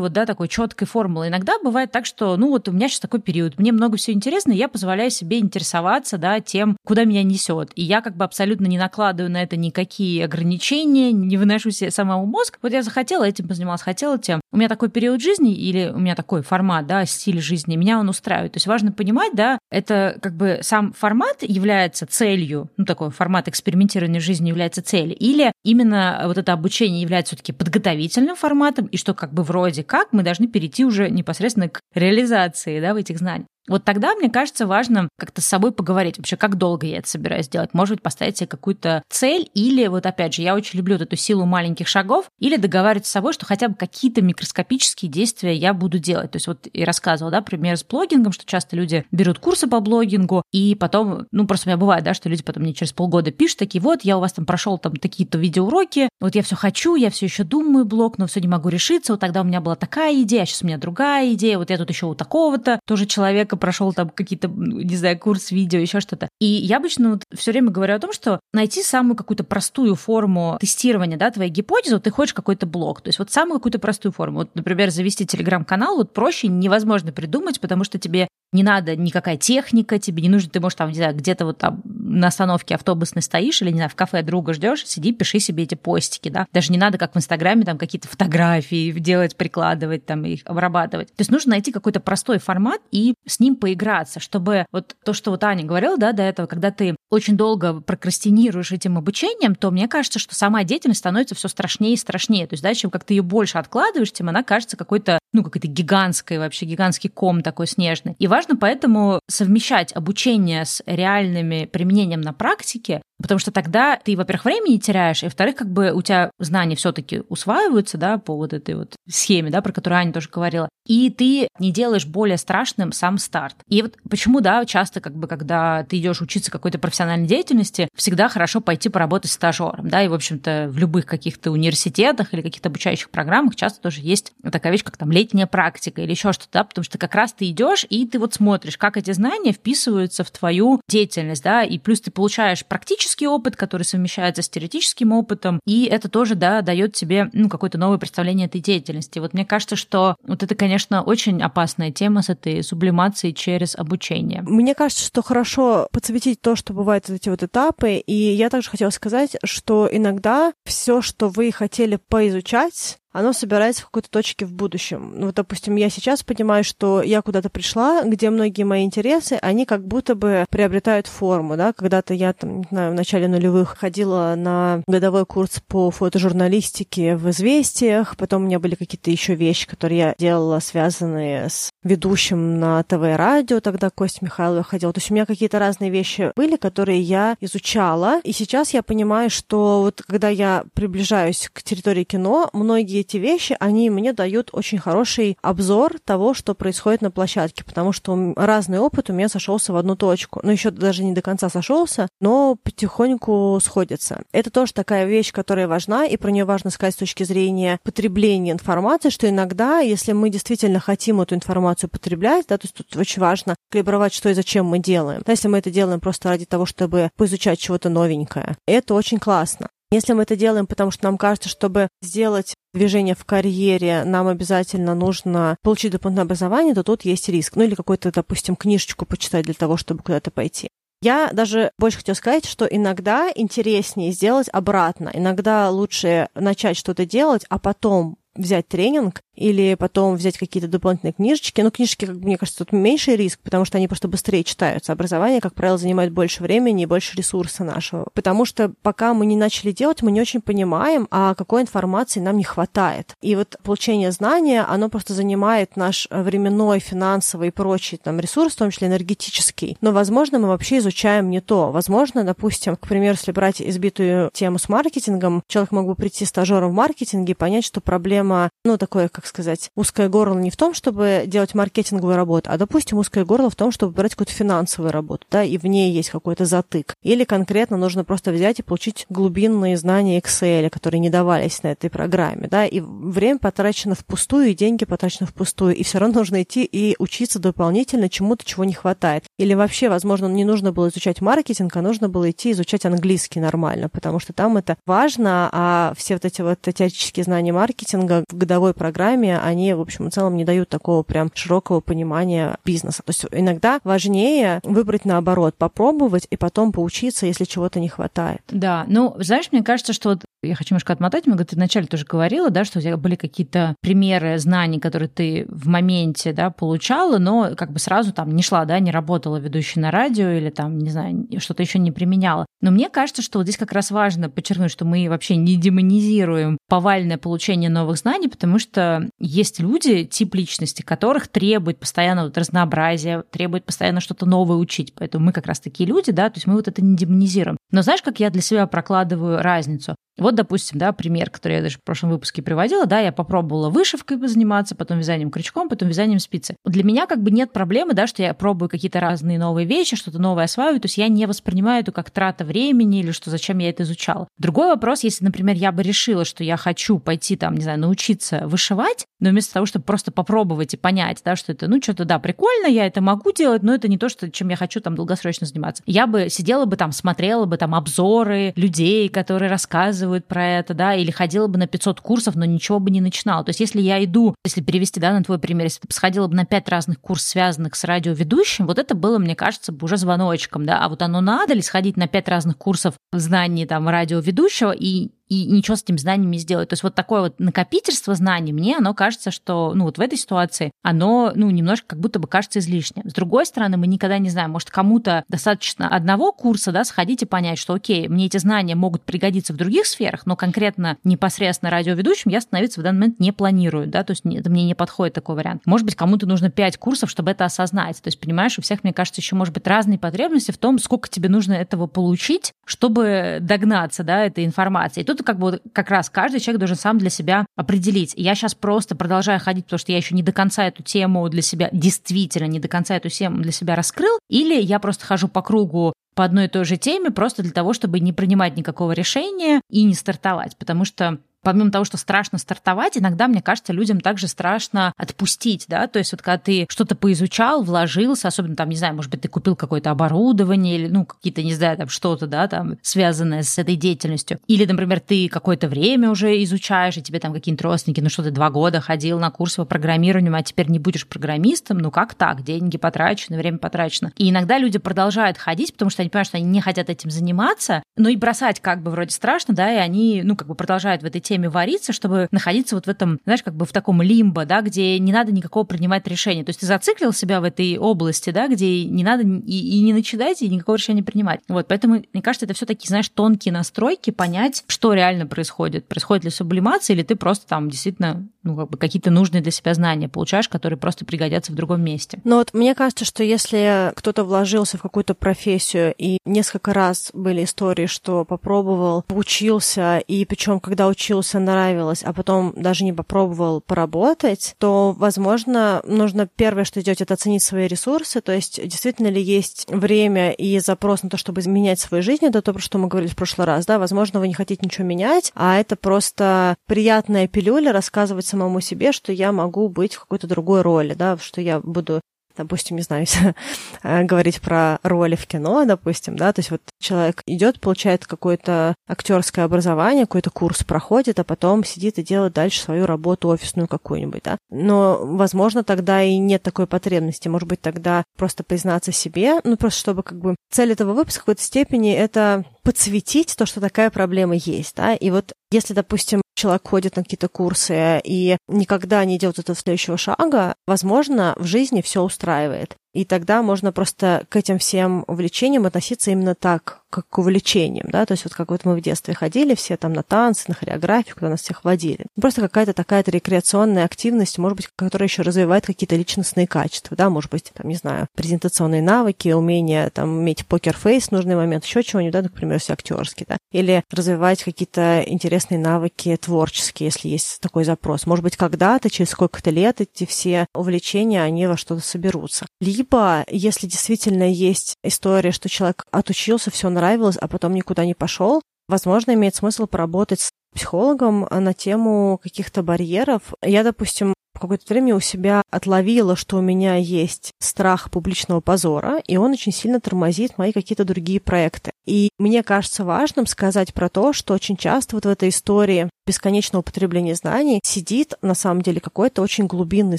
[0.00, 1.28] вот, да, такой четкой формулы.
[1.28, 4.52] Иногда бывает так, что, ну вот у меня сейчас такой период, мне много всего интересно,
[4.52, 7.70] я позволяю себе интересоваться, да, тем, куда меня несет.
[7.76, 12.26] И я как бы абсолютно не накладываю на это никакие ограничения, не выношу себе самому
[12.26, 12.58] мозг.
[12.62, 14.40] Вот я захотела этим позанималась, хотела тем.
[14.50, 18.08] У меня такой период жизни или у меня такой формат, да, стиль жизни, меня он
[18.08, 18.52] устраивает.
[18.52, 23.46] То есть важно понимать, да, это как бы сам формат является целью, ну такой формат
[23.68, 29.14] экспериментирования жизни является целью, или именно вот это обучение является все-таки подготовительным форматом, и что
[29.14, 33.46] как бы вроде как мы должны перейти уже непосредственно к реализации, да, в этих знаниях.
[33.68, 37.48] Вот тогда, мне кажется, важно как-то с собой поговорить вообще, как долго я это собираюсь
[37.48, 37.70] делать.
[37.72, 41.16] Может быть, поставить себе какую-то цель или, вот опять же, я очень люблю вот эту
[41.16, 45.98] силу маленьких шагов, или договариваться с собой, что хотя бы какие-то микроскопические действия я буду
[45.98, 46.30] делать.
[46.32, 49.80] То есть вот и рассказывала, да, пример с блогингом, что часто люди берут курсы по
[49.80, 53.30] блогингу, и потом, ну, просто у меня бывает, да, что люди потом мне через полгода
[53.30, 56.94] пишут такие, вот, я у вас там прошел там такие-то видеоуроки, вот я все хочу,
[56.94, 59.76] я все еще думаю блог, но все не могу решиться, вот тогда у меня была
[59.76, 63.06] такая идея, а сейчас у меня другая идея, вот я тут еще у такого-то тоже
[63.06, 66.28] человека прошел там какие-то, не знаю, курс видео, еще что-то.
[66.40, 70.56] И я обычно вот все время говорю о том, что найти самую какую-то простую форму
[70.60, 74.12] тестирования, да, твоей гипотезы, вот ты хочешь какой-то блог, то есть вот самую какую-то простую
[74.12, 74.38] форму.
[74.38, 79.98] Вот, например, завести телеграм-канал вот проще невозможно придумать, потому что тебе не надо никакая техника,
[79.98, 83.60] тебе не нужно, ты можешь там, не знаю, где-то вот там на остановке автобусной стоишь
[83.60, 86.46] или, не знаю, в кафе друга ждешь, сиди, пиши себе эти постики, да.
[86.52, 91.08] Даже не надо, как в Инстаграме, там какие-то фотографии делать, прикладывать, там их обрабатывать.
[91.08, 95.30] То есть нужно найти какой-то простой формат и с ним поиграться, чтобы вот то, что
[95.30, 99.88] вот Аня говорила, да, до этого, когда ты очень долго прокрастинируешь этим обучением, то мне
[99.88, 102.46] кажется, что сама деятельность становится все страшнее и страшнее.
[102.46, 105.68] То есть, да, чем как ты ее больше откладываешь, тем она кажется какой-то, ну, какой-то
[105.68, 108.14] гигантской вообще, гигантский ком такой снежный.
[108.18, 114.44] И важно поэтому совмещать обучение с реальными применением на практике, Потому что тогда ты, во-первых,
[114.44, 118.52] времени теряешь, и, во-вторых, как бы у тебя знания все таки усваиваются, да, по вот
[118.52, 122.92] этой вот схеме, да, про которую Аня тоже говорила, и ты не делаешь более страшным
[122.92, 123.56] сам старт.
[123.68, 128.28] И вот почему, да, часто как бы, когда ты идешь учиться какой-то профессиональной деятельности, всегда
[128.28, 133.10] хорошо пойти поработать стажером, да, и, в общем-то, в любых каких-то университетах или каких-то обучающих
[133.10, 136.84] программах часто тоже есть такая вещь, как там летняя практика или еще что-то, да, потому
[136.84, 140.80] что как раз ты идешь и ты вот смотришь, как эти знания вписываются в твою
[140.88, 145.84] деятельность, да, и плюс ты получаешь практически практический опыт, который совмещается с теоретическим опытом, и
[145.84, 149.18] это тоже, да, дает тебе, ну, какое-то новое представление этой деятельности.
[149.18, 154.42] Вот мне кажется, что вот это, конечно, очень опасная тема с этой сублимацией через обучение.
[154.42, 158.90] Мне кажется, что хорошо подсветить то, что бывают эти вот этапы, и я также хотела
[158.90, 165.12] сказать, что иногда все, что вы хотели поизучать, оно собирается в какой-то точке в будущем.
[165.14, 169.64] Ну, вот, допустим, я сейчас понимаю, что я куда-то пришла, где многие мои интересы, они
[169.64, 174.34] как будто бы приобретают форму, да, когда-то я, там, не знаю, в начале нулевых ходила
[174.36, 179.98] на годовой курс по фотожурналистике в «Известиях», потом у меня были какие-то еще вещи, которые
[179.98, 184.92] я делала, связанные с ведущим на ТВ и радио, тогда Костя Михайлова ходила.
[184.92, 189.30] То есть у меня какие-то разные вещи были, которые я изучала, и сейчас я понимаю,
[189.30, 192.50] что вот когда я приближаюсь к территории кино,
[193.00, 198.34] эти вещи, они мне дают очень хороший обзор того, что происходит на площадке, потому что
[198.36, 200.40] разный опыт у меня сошелся в одну точку.
[200.42, 204.22] Ну, еще даже не до конца сошелся, но потихоньку сходится.
[204.32, 208.52] Это тоже такая вещь, которая важна, и про нее важно сказать с точки зрения потребления
[208.52, 213.20] информации, что иногда, если мы действительно хотим эту информацию потреблять, да, то есть тут очень
[213.20, 215.22] важно калибровать, что и зачем мы делаем.
[215.24, 219.68] Да, если мы это делаем просто ради того, чтобы поизучать чего-то новенькое, это очень классно.
[219.90, 224.94] Если мы это делаем, потому что нам кажется, чтобы сделать движение в карьере, нам обязательно
[224.94, 227.56] нужно получить дополнительное образование, то тут есть риск.
[227.56, 230.68] Ну или какую-то, допустим, книжечку почитать для того, чтобы куда-то пойти.
[231.00, 235.10] Я даже больше хотела сказать, что иногда интереснее сделать обратно.
[235.14, 241.60] Иногда лучше начать что-то делать, а потом взять тренинг или потом взять какие-то дополнительные книжечки.
[241.60, 244.92] Ну, книжки, как мне кажется, тут меньший риск, потому что они просто быстрее читаются.
[244.92, 248.08] Образование, как правило, занимает больше времени и больше ресурса нашего.
[248.14, 252.36] Потому что пока мы не начали делать, мы не очень понимаем, а какой информации нам
[252.36, 253.14] не хватает.
[253.20, 258.58] И вот получение знания, оно просто занимает наш временной, финансовый и прочий там ресурс, в
[258.58, 259.76] том числе энергетический.
[259.80, 261.70] Но, возможно, мы вообще изучаем не то.
[261.70, 266.70] Возможно, допустим, к примеру, если брать избитую тему с маркетингом, человек мог бы прийти стажером
[266.70, 268.17] в маркетинге и понять, что проблема,
[268.64, 272.98] ну, такое, как сказать, узкое горло не в том, чтобы делать маркетинговую работу, а, допустим,
[272.98, 276.44] узкое горло в том, чтобы брать какую-то финансовую работу, да, и в ней есть какой-то
[276.44, 276.94] затык.
[277.02, 281.90] Или конкретно нужно просто взять и получить глубинные знания Excel, которые не давались на этой
[281.90, 286.64] программе, да, и время потрачено впустую, и деньги потрачены впустую, и все равно нужно идти
[286.64, 289.24] и учиться дополнительно чему-то, чего не хватает.
[289.38, 293.88] Или вообще, возможно, не нужно было изучать маркетинг, а нужно было идти изучать английский нормально,
[293.88, 298.74] потому что там это важно, а все вот эти вот теоретические знания маркетинга в годовой
[298.74, 303.02] программе они, в общем, в целом не дают такого прям широкого понимания бизнеса.
[303.04, 308.42] То есть иногда важнее выбрать наоборот, попробовать и потом поучиться, если чего-то не хватает.
[308.48, 312.04] Да, ну, знаешь, мне кажется, что вот я хочу немножко отмотать, много ты вначале тоже
[312.04, 317.18] говорила, да, что у тебя были какие-то примеры знаний, которые ты в моменте, да, получала,
[317.18, 320.78] но как бы сразу там не шла, да, не работала ведущей на радио или там,
[320.78, 322.46] не знаю, что-то еще не применяла.
[322.60, 326.58] Но мне кажется, что вот здесь как раз важно подчеркнуть, что мы вообще не демонизируем
[326.68, 333.24] повальное получение новых знаний, потому что есть люди, тип личности, которых требует постоянно вот разнообразия,
[333.30, 334.94] требует постоянно что-то новое учить.
[334.94, 337.56] Поэтому мы как раз такие люди, да, то есть мы вот это не демонизируем.
[337.70, 339.96] Но знаешь, как я для себя прокладываю разницу?
[340.18, 344.18] Вот, допустим, да, пример, который я даже в прошлом выпуске приводила, да, я попробовала вышивкой
[344.26, 346.56] заниматься, потом вязанием крючком, потом вязанием спицы.
[346.64, 350.18] Для меня как бы нет проблемы, да, что я пробую какие-то разные новые вещи, что-то
[350.18, 353.70] новое осваиваю, то есть я не воспринимаю это как трата времени или что зачем я
[353.70, 354.28] это изучала.
[354.38, 358.42] Другой вопрос, если, например, я бы решила, что я хочу пойти там, не знаю, научиться
[358.46, 362.18] вышивать, но вместо того, чтобы просто попробовать и понять, да, что это, ну, что-то, да,
[362.18, 365.46] прикольно, я это могу делать, но это не то, что, чем я хочу там долгосрочно
[365.46, 365.82] заниматься.
[365.86, 370.74] Я бы сидела бы там, смотрела бы там обзоры людей, которые рассказывают рассказывают про это,
[370.74, 373.44] да, или ходила бы на 500 курсов, но ничего бы не начинала.
[373.44, 376.34] То есть если я иду, если перевести, да, на твой пример, если ты сходила бы
[376.34, 380.64] на 5 разных курсов, связанных с радиоведущим, вот это было, мне кажется, бы уже звоночком,
[380.66, 385.10] да, а вот оно надо ли сходить на 5 разных курсов знаний там радиоведущего и
[385.28, 386.68] и ничего с этими знаниями не сделать.
[386.68, 390.18] То есть вот такое вот накопительство знаний, мне оно кажется, что, ну, вот в этой
[390.18, 393.08] ситуации, оно, ну, немножко как будто бы кажется излишним.
[393.08, 397.26] С другой стороны, мы никогда не знаем, может, кому-то достаточно одного курса, да, сходить и
[397.26, 402.30] понять, что, окей, мне эти знания могут пригодиться в других сферах, но конкретно непосредственно радиоведущим
[402.30, 405.36] я становиться в данный момент не планирую, да, то есть это мне не подходит такой
[405.36, 405.62] вариант.
[405.66, 408.00] Может быть, кому-то нужно пять курсов, чтобы это осознать.
[408.00, 411.08] То есть, понимаешь, у всех, мне кажется, еще может быть разные потребности в том, сколько
[411.08, 415.00] тебе нужно этого получить, чтобы догнаться, да, этой информации.
[415.00, 418.14] И тут как бы как раз каждый человек должен сам для себя определить.
[418.16, 421.42] Я сейчас просто продолжаю ходить, потому что я еще не до конца эту тему для
[421.42, 425.42] себя, действительно не до конца эту тему для себя раскрыл, или я просто хожу по
[425.42, 429.60] кругу по одной и той же теме просто для того, чтобы не принимать никакого решения
[429.70, 430.56] и не стартовать.
[430.56, 435.86] Потому что помимо того, что страшно стартовать, иногда, мне кажется, людям также страшно отпустить, да,
[435.86, 439.28] то есть вот когда ты что-то поизучал, вложился, особенно там, не знаю, может быть, ты
[439.28, 443.76] купил какое-то оборудование или, ну, какие-то, не знаю, там что-то, да, там, связанное с этой
[443.76, 444.38] деятельностью.
[444.46, 448.30] Или, например, ты какое-то время уже изучаешь, и тебе там какие-нибудь родственники, ну что ты
[448.30, 452.42] два года ходил на курсы по программированию, а теперь не будешь программистом, ну как так?
[452.42, 454.12] Деньги потрачены, время потрачено.
[454.16, 457.82] И иногда люди продолжают ходить, потому что они понимают, что они не хотят этим заниматься,
[457.96, 461.06] но и бросать как бы вроде страшно, да, и они, ну, как бы продолжают в
[461.06, 464.62] этой теме вариться, чтобы находиться вот в этом, знаешь, как бы в таком лимбо, да,
[464.62, 466.44] где не надо никакого принимать решения.
[466.44, 469.92] То есть ты зациклил себя в этой области, да, где не надо и, и не
[469.92, 471.40] начинать, и никакого решения принимать.
[471.48, 475.86] Вот, поэтому, мне кажется, это все такие, знаешь, тонкие настройки, понять, что реально происходит.
[475.86, 479.74] Происходит ли сублимация, или ты просто там действительно ну, как бы какие-то нужные для себя
[479.74, 482.20] знания получаешь, которые просто пригодятся в другом месте.
[482.24, 487.44] Но вот мне кажется, что если кто-то вложился в какую-то профессию, и несколько раз были
[487.44, 494.54] истории, что попробовал, поучился, и причем, когда учился, нравилось, а потом даже не попробовал поработать,
[494.58, 499.66] то, возможно, нужно первое, что сделать, это оценить свои ресурсы, то есть действительно ли есть
[499.68, 503.10] время и запрос на то, чтобы изменять свою жизнь, это то, про что мы говорили
[503.10, 507.72] в прошлый раз, да, возможно, вы не хотите ничего менять, а это просто приятная пилюля
[507.72, 512.00] рассказывать самому себе, что я могу быть в какой-то другой роли, да, что я буду
[512.38, 513.06] допустим, не знаю,
[513.82, 518.74] э, говорить про роли в кино, допустим, да, то есть вот человек идет, получает какое-то
[518.88, 524.22] актерское образование, какой-то курс проходит, а потом сидит и делает дальше свою работу офисную какую-нибудь,
[524.24, 524.38] да.
[524.50, 527.28] Но, возможно, тогда и нет такой потребности.
[527.28, 531.24] Может быть, тогда просто признаться себе, ну, просто чтобы как бы цель этого выпуска в
[531.24, 536.68] какой-то степени это подсветить то, что такая проблема есть, да, и вот если, допустим, человек
[536.68, 542.02] ходит на какие-то курсы и никогда не делает этого следующего шага, возможно, в жизни все
[542.02, 542.76] устраивает.
[542.98, 548.06] И тогда можно просто к этим всем увлечениям относиться именно так, как к увлечениям, да,
[548.06, 551.14] то есть вот как вот мы в детстве ходили все там на танцы, на хореографию,
[551.14, 552.06] куда нас всех водили.
[552.18, 557.30] Просто какая-то такая-то рекреационная активность, может быть, которая еще развивает какие-то личностные качества, да, может
[557.30, 562.14] быть, там, не знаю, презентационные навыки, умение там иметь покер-фейс в нужный момент, еще чего-нибудь,
[562.14, 568.06] да, например, если актерский, да, или развивать какие-то интересные навыки творческие, если есть такой запрос.
[568.06, 572.46] Может быть, когда-то, через сколько-то лет эти все увлечения, они во что-то соберутся.
[572.62, 572.87] Либо,
[573.28, 579.12] если действительно есть история, что человек отучился, все нравилось, а потом никуда не пошел, возможно,
[579.12, 583.34] имеет смысл поработать с психологом на тему каких-то барьеров.
[583.42, 589.16] Я, допустим, какое-то время у себя отловила, что у меня есть страх публичного позора, и
[589.16, 591.72] он очень сильно тормозит мои какие-то другие проекты.
[591.86, 596.60] И мне кажется важным сказать про то, что очень часто вот в этой истории бесконечного
[596.60, 599.98] употребления знаний сидит на самом деле какой-то очень глубинный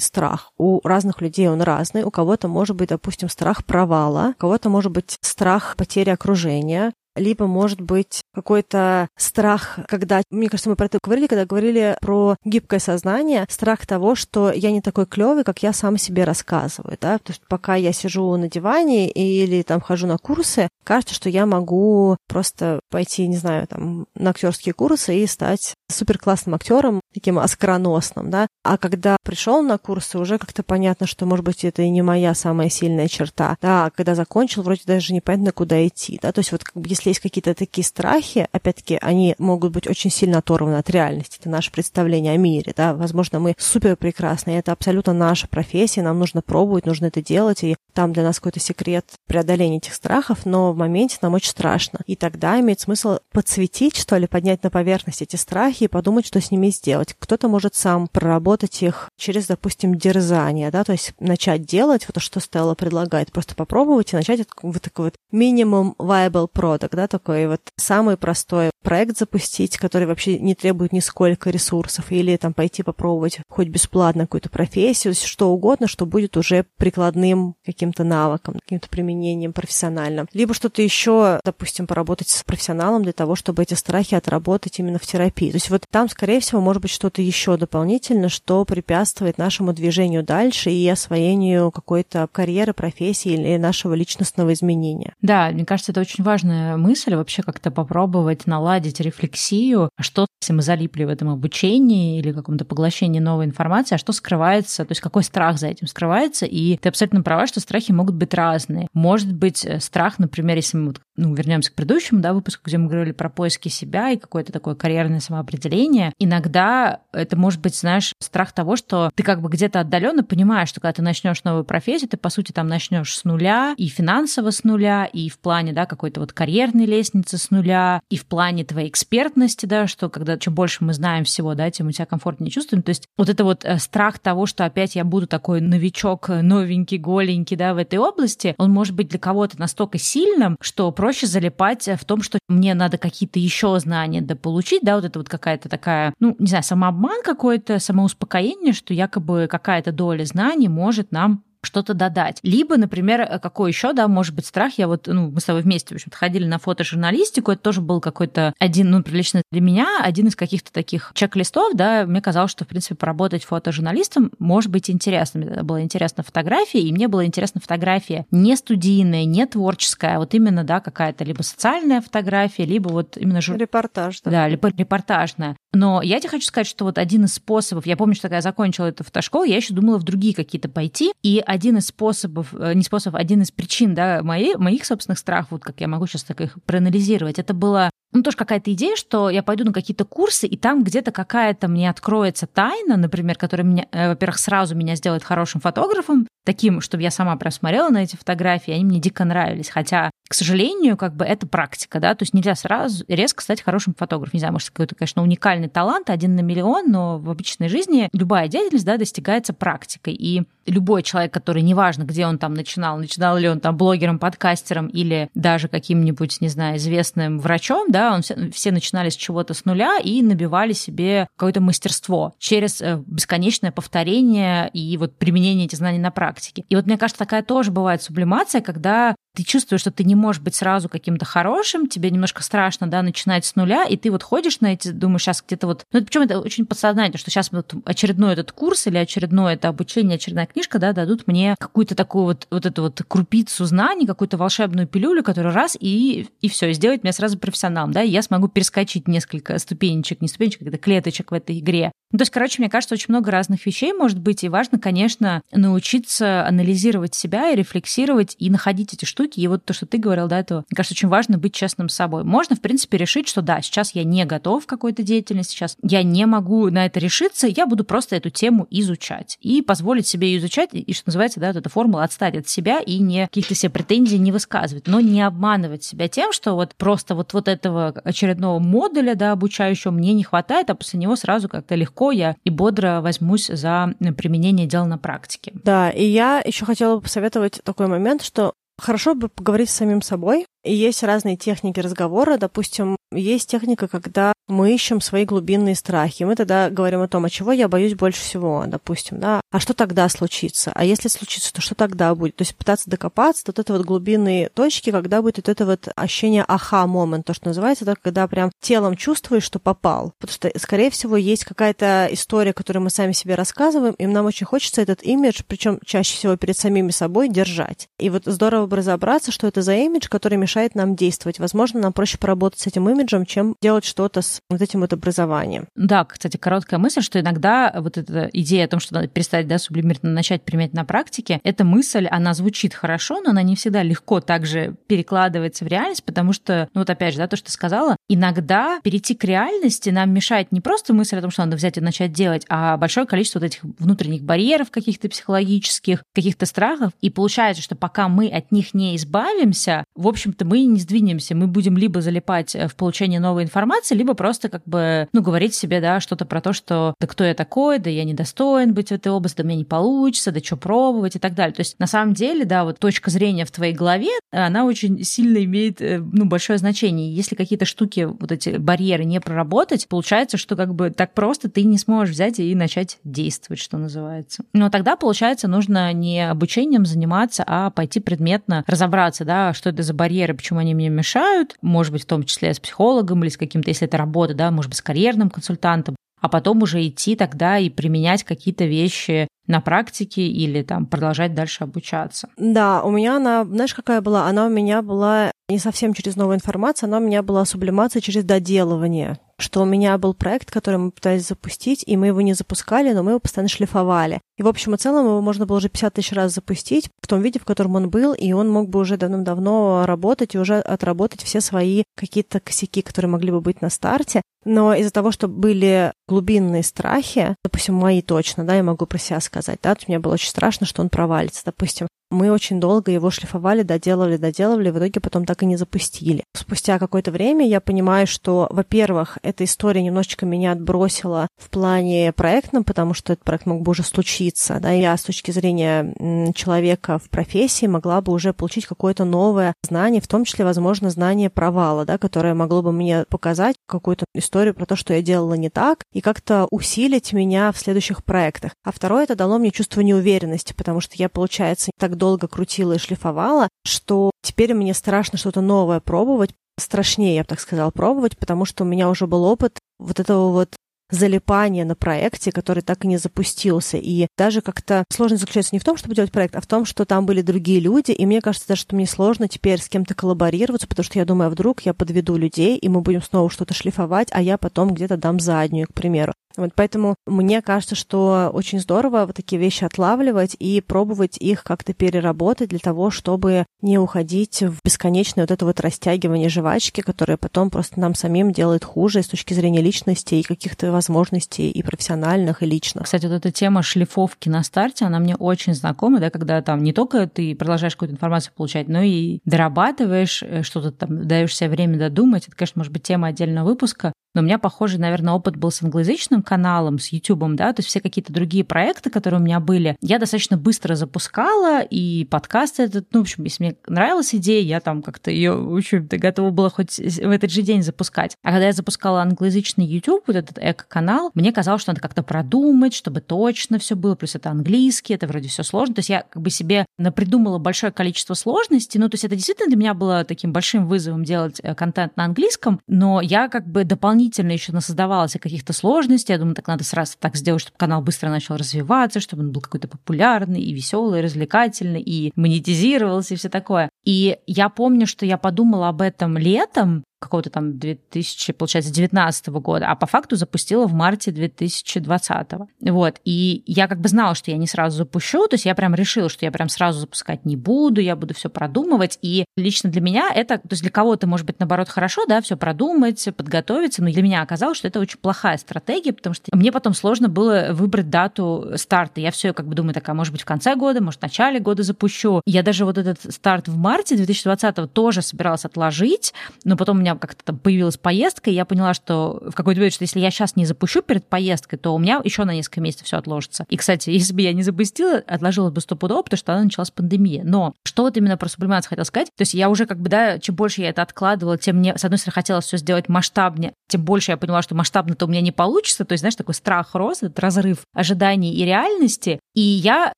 [0.00, 0.52] страх.
[0.58, 2.02] У разных людей он разный.
[2.02, 7.46] У кого-то может быть, допустим, страх провала, у кого-то может быть страх потери окружения, либо,
[7.46, 12.80] может быть, какой-то страх, когда, мне кажется, мы про это говорили, когда говорили про гибкое
[12.80, 17.34] сознание, страх того, что я не такой клевый, как я сам себе рассказываю, да, потому
[17.34, 22.16] что пока я сижу на диване или там хожу на курсы, кажется, что я могу
[22.28, 28.30] просто пойти, не знаю, там, на актерские курсы и стать супер классным актером, таким оскароносным,
[28.30, 28.46] да.
[28.64, 32.34] А когда пришел на курсы, уже как-то понятно, что, может быть, это и не моя
[32.34, 33.56] самая сильная черта.
[33.60, 36.32] Да, а когда закончил, вроде даже непонятно, куда идти, да.
[36.32, 40.38] То есть вот как бы, есть какие-то такие страхи, опять-таки, они могут быть очень сильно
[40.38, 41.38] оторваны от реальности.
[41.40, 42.94] Это наше представление о мире, да.
[42.94, 47.76] Возможно, мы супер прекрасны, это абсолютно наша профессия, нам нужно пробовать, нужно это делать, и
[47.92, 52.00] там для нас какой-то секрет преодоления этих страхов, но в моменте нам очень страшно.
[52.06, 56.40] И тогда имеет смысл подсветить, что ли, поднять на поверхность эти страхи и подумать, что
[56.40, 57.14] с ними сделать.
[57.18, 62.20] Кто-то может сам проработать их через, допустим, дерзание, да, то есть начать делать вот то,
[62.20, 67.46] что Стелла предлагает, просто попробовать и начать вот такой вот минимум viable product, да, такой
[67.46, 73.40] вот самый простой проект запустить, который вообще не требует нисколько ресурсов, или там пойти попробовать
[73.48, 80.28] хоть бесплатно какую-то профессию, что угодно, что будет уже прикладным каким-то навыком, каким-то применением профессиональным.
[80.32, 85.06] Либо что-то еще, допустим, поработать с профессионалом для того, чтобы эти страхи отработать именно в
[85.06, 85.50] терапии.
[85.50, 90.22] То есть вот там, скорее всего, может быть что-то еще дополнительно, что препятствует нашему движению
[90.22, 95.14] дальше и освоению какой-то карьеры, профессии или нашего личностного изменения.
[95.22, 100.52] Да, мне кажется, это очень важная мысль вообще как-то попробовать наладить рефлексию, а что если
[100.54, 105.00] мы залипли в этом обучении или каком-то поглощении новой информации, а что скрывается, то есть
[105.00, 108.88] какой страх за этим скрывается, и ты абсолютно права, что страхи могут быть разные.
[108.94, 112.88] Может быть, э, страх, например, если мы ну, вернемся к предыдущему да, выпуску, где мы
[112.88, 118.52] говорили про поиски себя и какое-то такое карьерное самоопределение, иногда это может быть, знаешь, страх
[118.52, 122.16] того, что ты как бы где-то отдаленно понимаешь, что когда ты начнешь новую профессию, ты,
[122.16, 126.20] по сути, там начнешь с нуля, и финансово с нуля, и в плане, да, какой-то
[126.20, 126.32] вот
[126.70, 130.92] карьерной лестницы с нуля, и в плане твоей экспертности, да, что когда чем больше мы
[130.92, 132.82] знаем всего, да, тем мы себя комфортнее чувствуем.
[132.82, 136.98] То есть вот это вот э, страх того, что опять я буду такой новичок, новенький,
[136.98, 141.88] голенький, да, в этой области, он может быть для кого-то настолько сильным, что проще залипать
[141.88, 146.14] в том, что мне надо какие-то еще знания дополучить, да, вот это вот какая-то такая,
[146.20, 152.38] ну, не знаю, самообман какой-то, самоуспокоение, что якобы какая-то доля знаний может нам что-то додать.
[152.42, 154.74] Либо, например, э, какой еще, да, может быть страх.
[154.78, 157.52] Я вот, ну, мы с тобой вместе, в общем-то, ходили на фотожурналистику.
[157.52, 162.04] Это тоже был какой-то один, ну, прилично для меня, один из каких-то таких чек-листов, да.
[162.06, 165.40] Мне казалось, что, в принципе, поработать фотожурналистом может быть интересно.
[165.40, 170.34] Мне было интересно фотография, и мне было интересно фотография не студийная, не творческая, а вот
[170.34, 173.40] именно, да, какая-то либо социальная фотография, либо вот именно...
[173.40, 173.56] Жур...
[173.56, 174.20] Репортаж.
[174.24, 175.56] Да, либо репортажная.
[175.72, 178.42] Но я тебе хочу сказать, что вот один из способов, я помню, что когда я
[178.42, 182.74] закончила эту фотошколу, я еще думала в другие какие-то пойти, и один из способов, э,
[182.74, 186.24] не способ, один из причин, да, моей, моих собственных страхов, вот как я могу сейчас
[186.24, 190.46] так их проанализировать, это было ну, тоже какая-то идея, что я пойду на какие-то курсы,
[190.46, 195.22] и там где-то какая-то мне откроется тайна, например, которая меня, э, во-первых, сразу меня сделает
[195.22, 199.68] хорошим фотографом, таким, чтобы я сама просмотрела на эти фотографии, они мне дико нравились.
[199.68, 203.94] Хотя, к сожалению, как бы это практика, да, то есть нельзя сразу резко стать хорошим
[203.96, 204.30] фотографом.
[204.34, 208.48] Не знаю, может, какой-то, конечно, уникальный талант, один на миллион, но в обычной жизни любая
[208.48, 210.14] деятельность, да, достигается практикой.
[210.14, 214.86] И любой человек, который, неважно, где он там начинал, начинал ли он там блогером, подкастером
[214.88, 219.64] или даже каким-нибудь, не знаю, известным врачом, да, он все, все начинали с чего-то с
[219.64, 225.98] нуля и набивали себе какое-то мастерство через э, бесконечное повторение и вот применение этих знаний
[225.98, 226.64] на практике.
[226.68, 230.42] И вот мне кажется, такая тоже бывает сублимация, когда ты чувствуешь, что ты не можешь
[230.42, 234.60] быть сразу каким-то хорошим, тебе немножко страшно, да, начинать с нуля, и ты вот ходишь
[234.60, 235.84] на эти, думаешь, сейчас где-то вот...
[235.92, 240.16] Ну, причем это очень подсознательно, что сейчас вот очередной этот курс или очередное это обучение,
[240.16, 244.86] очередная книжка, да, дадут мне какую-то такую вот, вот эту вот крупицу знаний, какую-то волшебную
[244.86, 248.48] пилюлю, которая раз, и, и все, и сделает меня сразу профессионалом, да, и я смогу
[248.48, 251.92] перескочить несколько ступенечек, не ступенечек, это клеточек в этой игре.
[252.12, 255.42] Ну, то есть, короче, мне кажется, очень много разных вещей может быть, и важно, конечно,
[255.52, 260.28] научиться анализировать себя и рефлексировать, и находить эти штуки, и вот то, что ты говорил
[260.28, 262.24] до этого, мне кажется, очень важно быть честным с собой.
[262.24, 266.02] Можно, в принципе, решить, что да, сейчас я не готов к какой-то деятельности, сейчас я
[266.02, 270.38] не могу на это решиться, я буду просто эту тему изучать и позволить себе ее
[270.38, 273.70] изучать, и, что называется, да, вот эта формула отстать от себя и не каких-то себе
[273.70, 278.58] претензий не высказывать, но не обманывать себя тем, что вот просто вот, вот этого очередного
[278.58, 283.00] модуля, да, обучающего мне не хватает, а после него сразу как-то легко я и бодро
[283.00, 285.52] возьмусь за применение дел на практике.
[285.64, 290.00] Да, и я еще хотела бы посоветовать такой момент, что Хорошо бы поговорить с самим
[290.00, 292.36] собой, есть разные техники разговора.
[292.36, 296.24] Допустим, есть техника, когда мы ищем свои глубинные страхи.
[296.24, 299.40] Мы тогда говорим о том, а чего я боюсь больше всего, допустим, да.
[299.52, 300.72] А что тогда случится?
[300.74, 302.36] А если случится, то что тогда будет?
[302.36, 305.88] То есть пытаться докопаться до вот этой вот глубинные точки, когда будет вот это вот
[305.96, 310.12] ощущение аха-момент, то, что называется, да, когда прям телом чувствуешь, что попал.
[310.18, 314.46] Потому что, скорее всего, есть какая-то история, которую мы сами себе рассказываем, и нам очень
[314.46, 317.88] хочется этот имидж, причем чаще всего перед самими собой, держать.
[317.98, 321.38] И вот здорово бы разобраться, что это за имидж, который мешает нам действовать.
[321.38, 325.68] Возможно, нам проще поработать с этим имиджем, чем делать что-то с вот этим вот образованием.
[325.76, 329.58] Да, кстати, короткая мысль, что иногда вот эта идея о том, что надо перестать да,
[329.58, 334.20] сублимировать, начать применять на практике, эта мысль, она звучит хорошо, но она не всегда легко
[334.20, 337.96] также перекладывается в реальность, потому что, ну вот опять же, да, то, что ты сказала,
[338.08, 341.80] иногда перейти к реальности нам мешает не просто мысль о том, что надо взять и
[341.80, 346.90] начать делать, а большое количество вот этих внутренних барьеров каких-то психологических, каких-то страхов.
[347.00, 351.34] И получается, что пока мы от них не избавимся, в общем-то, общем-то, мы не сдвинемся.
[351.34, 355.80] Мы будем либо залипать в получение новой информации, либо просто как бы, ну, говорить себе,
[355.80, 359.08] да, что-то про то, что да кто я такой, да я недостоин быть в этой
[359.12, 361.54] области, да мне не получится, да что пробовать и так далее.
[361.54, 365.42] То есть, на самом деле, да, вот точка зрения в твоей голове, она очень сильно
[365.44, 367.14] имеет, э, ну, большое значение.
[367.14, 371.64] Если какие-то штуки, вот эти барьеры не проработать, получается, что как бы так просто ты
[371.64, 374.44] не сможешь взять и начать действовать, что называется.
[374.52, 379.94] Но тогда, получается, нужно не обучением заниматься, а пойти предметно разобраться, да, что это за
[379.94, 383.70] барьеры, почему они мне мешают, может быть, в том числе с психологом или с каким-то,
[383.70, 387.70] если это работа, да, может быть, с карьерным консультантом, а потом уже идти тогда и
[387.70, 392.28] применять какие-то вещи на практике или там продолжать дальше обучаться.
[392.36, 394.26] Да, у меня она, знаешь, какая была?
[394.26, 398.24] Она у меня была не совсем через новую информацию, она у меня была сублимация через
[398.24, 402.92] доделывание что у меня был проект, который мы пытались запустить, и мы его не запускали,
[402.92, 404.20] но мы его постоянно шлифовали.
[404.36, 407.20] И, в общем и целом, его можно было уже 50 тысяч раз запустить в том
[407.22, 411.22] виде, в котором он был, и он мог бы уже давным-давно работать и уже отработать
[411.22, 414.22] все свои какие-то косяки, которые могли бы быть на старте.
[414.44, 419.20] Но из-за того, что были глубинные страхи, допустим, мои точно, да, я могу про себя
[419.20, 421.88] сказать, да, мне было очень страшно, что он провалится, допустим.
[422.10, 426.24] Мы очень долго его шлифовали, доделывали, доделывали, в итоге потом так и не запустили.
[426.34, 432.64] Спустя какое-то время я понимаю, что, во-первых, эта история немножечко меня отбросила в плане проектном,
[432.64, 437.08] потому что этот проект мог бы уже случиться, да, я с точки зрения человека в
[437.10, 441.98] профессии могла бы уже получить какое-то новое знание, в том числе, возможно, знание провала, да,
[441.98, 446.00] которое могло бы мне показать какую-то историю про то, что я делала не так, и
[446.00, 448.52] как-то усилить меня в следующих проектах.
[448.64, 452.78] А второе, это дало мне чувство неуверенности, потому что я, получается, так долго крутила и
[452.78, 458.44] шлифовала, что теперь мне страшно что-то новое пробовать, страшнее, я бы так сказала, пробовать, потому
[458.44, 460.54] что у меня уже был опыт вот этого вот
[460.90, 463.76] залипания на проекте, который так и не запустился.
[463.76, 466.84] И даже как-то сложность заключается не в том, чтобы делать проект, а в том, что
[466.84, 470.66] там были другие люди, и мне кажется даже, что мне сложно теперь с кем-то коллаборироваться,
[470.66, 474.08] потому что я думаю, а вдруг я подведу людей, и мы будем снова что-то шлифовать,
[474.12, 476.12] а я потом где-то дам заднюю, к примеру.
[476.36, 481.74] Вот поэтому мне кажется, что очень здорово вот такие вещи отлавливать и пробовать их как-то
[481.74, 487.50] переработать для того, чтобы не уходить в бесконечное вот это вот растягивание жвачки, которое потом
[487.50, 492.46] просто нам самим делает хуже с точки зрения личности и каких-то возможностей и профессиональных, и
[492.46, 492.84] личных.
[492.84, 496.72] Кстати, вот эта тема шлифовки на старте, она мне очень знакома, да, когда там не
[496.72, 501.78] только ты продолжаешь какую-то информацию получать, но и дорабатываешь, э, что-то там даешь себе время
[501.78, 502.28] додумать.
[502.28, 505.62] Это, конечно, может быть тема отдельного выпуска, но у меня похожий, наверное, опыт был с
[505.62, 509.76] англоязычным каналом, с YouTube, да, то есть все какие-то другие проекты, которые у меня были,
[509.80, 514.60] я достаточно быстро запускала, и подкаст этот, ну, в общем, если мне нравилась идея, я
[514.60, 518.16] там как-то ее, в общем-то, готова была хоть в этот же день запускать.
[518.22, 522.74] А когда я запускала англоязычный YouTube, вот этот эко-канал, мне казалось, что надо как-то продумать,
[522.74, 525.74] чтобы точно все было, плюс это английский, это вроде все сложно.
[525.74, 529.48] То есть я как бы себе напридумала большое количество сложностей, ну, то есть это действительно
[529.48, 533.64] для меня было таким большим вызовом делать э, контент на английском, но я как бы
[533.64, 536.09] дополнительно еще насоздавалось каких-то сложностей.
[536.12, 539.40] Я думаю, так надо сразу так сделать, чтобы канал быстро начал развиваться, чтобы он был
[539.40, 543.70] какой-то популярный и веселый, и развлекательный, и монетизировался, и все такое.
[543.84, 549.66] И я помню, что я подумала об этом летом, какого-то там 2000, получается, 19 года,
[549.68, 552.28] а по факту запустила в марте 2020.
[552.60, 553.00] Вот.
[553.04, 556.08] И я как бы знала, что я не сразу запущу, то есть я прям решила,
[556.08, 558.98] что я прям сразу запускать не буду, я буду все продумывать.
[559.00, 562.36] И лично для меня это, то есть для кого-то, может быть, наоборот, хорошо, да, все
[562.36, 566.74] продумать, подготовиться, но для меня оказалось, что это очень плохая стратегия, потому что мне потом
[566.74, 569.00] сложно было выбрать дату старта.
[569.00, 571.62] Я все как бы думаю, такая, может быть, в конце года, может, в начале года
[571.62, 572.20] запущу.
[572.26, 576.12] Я даже вот этот старт в марте 2020 тоже собиралась отложить,
[576.44, 579.60] но потом у меня меня как-то там появилась поездка, и я поняла, что в какой-то
[579.60, 582.60] момент, что если я сейчас не запущу перед поездкой, то у меня еще на несколько
[582.60, 583.44] месяцев все отложится.
[583.48, 587.22] И, кстати, если бы я не запустила, отложила бы стопудово, потому что она началась пандемия.
[587.24, 589.08] Но что вот именно про сублимацию хотела сказать?
[589.16, 591.84] То есть я уже как бы, да, чем больше я это откладывала, тем мне, с
[591.84, 595.32] одной стороны, хотелось все сделать масштабнее, тем больше я поняла, что масштабно-то у меня не
[595.32, 595.84] получится.
[595.84, 599.20] То есть, знаешь, такой страх рос, этот разрыв ожиданий и реальности.
[599.34, 599.92] И я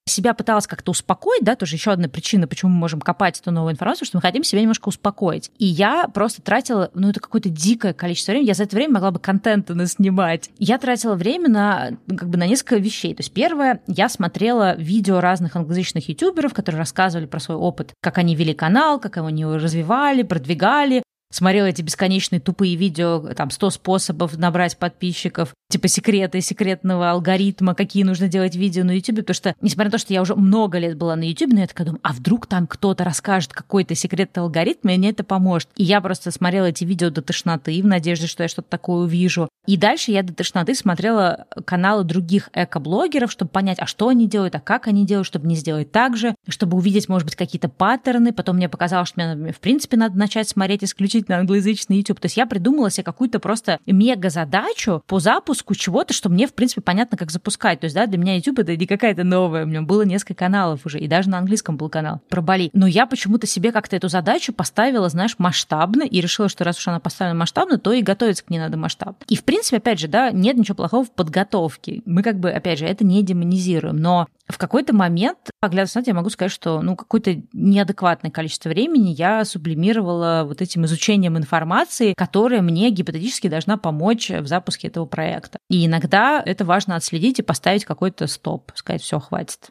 [0.06, 3.72] себя пыталась как-то успокоить, да, тоже еще одна причина, почему мы можем копать эту новую
[3.72, 5.50] информацию, что мы хотим себя немножко успокоить.
[5.58, 8.48] И я просто тратила ну, это какое-то дикое количество времени.
[8.48, 10.50] Я за это время могла бы контента наснимать.
[10.58, 13.14] Я тратила время на, как бы, на несколько вещей.
[13.14, 18.18] То есть первое, я смотрела видео разных англоязычных ютуберов, которые рассказывали про свой опыт, как
[18.18, 21.02] они вели канал, как его развивали, продвигали,
[21.32, 28.04] смотрела эти бесконечные тупые видео, там, 100 способов набрать подписчиков, типа секреты секретного алгоритма, какие
[28.04, 30.96] нужно делать видео на YouTube, потому что, несмотря на то, что я уже много лет
[30.96, 34.88] была на YouTube, но я такая думаю, а вдруг там кто-то расскажет какой-то секретный алгоритм,
[34.88, 35.68] и мне это поможет.
[35.76, 39.48] И я просто смотрела эти видео до тошноты в надежде, что я что-то такое увижу.
[39.66, 44.54] И дальше я до тошноты смотрела каналы других эко-блогеров, чтобы понять, а что они делают,
[44.56, 48.32] а как они делают, чтобы не сделать так же, чтобы увидеть, может быть, какие-то паттерны.
[48.32, 52.20] Потом мне показалось, что мне, в принципе, надо начать смотреть исключительно англоязычный YouTube.
[52.20, 56.80] То есть я придумала себе какую-то просто мега-задачу по запуску чего-то, что мне, в принципе,
[56.80, 57.80] понятно, как запускать.
[57.80, 59.64] То есть, да, для меня YouTube это не какая-то новая.
[59.64, 62.70] У меня было несколько каналов уже, и даже на английском был канал про Бали.
[62.72, 66.88] Но я почему-то себе как-то эту задачу поставила, знаешь, масштабно, и решила, что раз уж
[66.88, 69.16] она поставлена масштабно, то и готовиться к ней надо масштабно.
[69.28, 72.02] И, в принципе, опять же, да, нет ничего плохого в подготовке.
[72.04, 76.14] Мы как бы, опять же, это не демонизируем, но в какой-то момент, поглядывая назад, я
[76.14, 82.60] могу сказать, что ну, какое-то неадекватное количество времени я сублимировала вот этим изучением информации, которая
[82.60, 85.58] мне гипотетически должна помочь в запуске этого проекта.
[85.70, 89.70] И иногда это важно отследить и поставить какой-то стоп, сказать, все, хватит.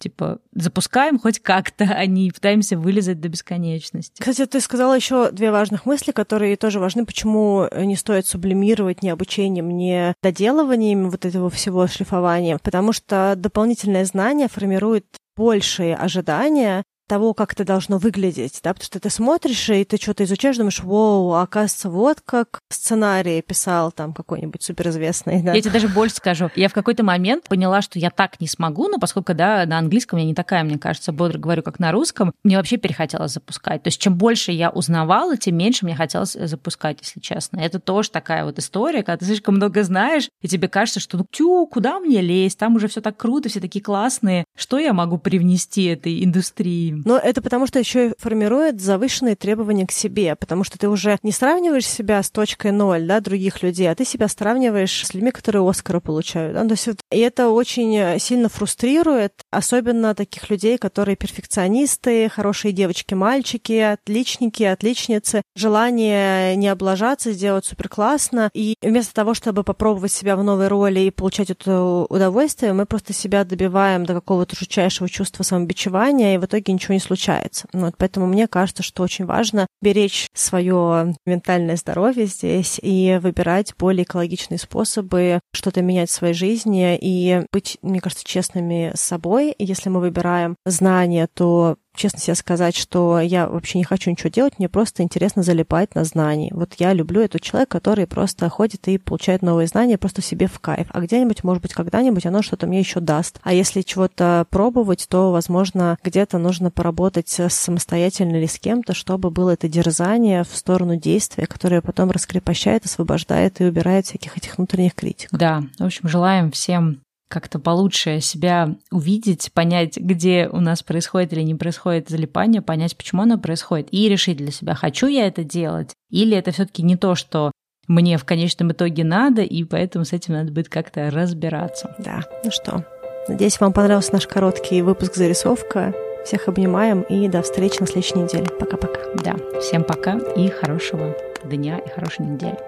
[0.00, 4.18] Типа, запускаем хоть как-то, а не пытаемся вылезать до бесконечности.
[4.18, 9.10] Кстати, ты сказала еще две важных мысли, которые тоже важны, почему не стоит сублимировать ни
[9.10, 15.04] обучением, ни доделыванием вот этого всего шлифования, потому что дополнительное знание формирует
[15.36, 20.22] большие ожидания, того, как это должно выглядеть, да, потому что ты смотришь, и ты что-то
[20.22, 25.52] изучаешь, думаешь, вау, оказывается, вот как сценарий писал там какой-нибудь суперизвестный, да.
[25.52, 26.50] Я тебе даже больше скажу.
[26.54, 30.20] Я в какой-то момент поняла, что я так не смогу, но поскольку, да, на английском
[30.20, 33.82] я не такая, мне кажется, бодро говорю, как на русском, мне вообще перехотелось запускать.
[33.82, 37.58] То есть чем больше я узнавала, тем меньше мне хотелось запускать, если честно.
[37.58, 41.26] Это тоже такая вот история, когда ты слишком много знаешь, и тебе кажется, что ну
[41.28, 45.18] тю, куда мне лезть, там уже все так круто, все такие классные, что я могу
[45.18, 46.99] привнести этой индустрии?
[47.04, 51.18] Но это потому, что еще и формирует завышенные требования к себе, потому что ты уже
[51.22, 55.30] не сравниваешь себя с точкой ноль, да, других людей, а ты себя сравниваешь с людьми,
[55.30, 56.54] которые Оскара получают.
[56.54, 56.64] Да?
[56.64, 64.62] То есть, и это очень сильно фрустрирует, особенно таких людей, которые перфекционисты, хорошие девочки-мальчики, отличники,
[64.62, 68.50] отличницы, желание не облажаться, сделать супер классно.
[68.54, 73.12] И вместо того, чтобы попробовать себя в новой роли и получать это удовольствие, мы просто
[73.12, 77.66] себя добиваем до какого-то жутчайшего чувства самобичевания, и в итоге ничего ничего не случается.
[77.72, 84.04] Вот, поэтому мне кажется, что очень важно беречь свое ментальное здоровье здесь и выбирать более
[84.04, 89.54] экологичные способы что-то менять в своей жизни и быть, мне кажется, честными с собой.
[89.58, 94.58] Если мы выбираем знания, то честно себе сказать, что я вообще не хочу ничего делать,
[94.58, 96.50] мне просто интересно залипать на знания.
[96.54, 100.58] Вот я люблю этот человек, который просто ходит и получает новые знания просто себе в
[100.60, 100.88] кайф.
[100.90, 103.40] А где-нибудь, может быть, когда-нибудь оно что-то мне еще даст.
[103.42, 109.50] А если чего-то пробовать, то, возможно, где-то нужно поработать самостоятельно или с кем-то, чтобы было
[109.50, 115.28] это дерзание в сторону действия, которое потом раскрепощает, освобождает и убирает всяких этих внутренних критик.
[115.32, 121.42] Да, в общем, желаем всем как-то получше себя увидеть, понять, где у нас происходит или
[121.42, 125.94] не происходит залипание, понять, почему оно происходит, и решить для себя, хочу я это делать,
[126.10, 127.52] или это все-таки не то, что
[127.86, 131.94] мне в конечном итоге надо, и поэтому с этим надо будет как-то разбираться.
[131.98, 132.84] Да, ну что,
[133.28, 135.94] надеюсь, вам понравился наш короткий выпуск «Зарисовка».
[136.24, 138.46] Всех обнимаем и до встречи на следующей неделе.
[138.58, 139.00] Пока-пока.
[139.24, 142.58] Да, всем пока и хорошего дня и хорошей недели.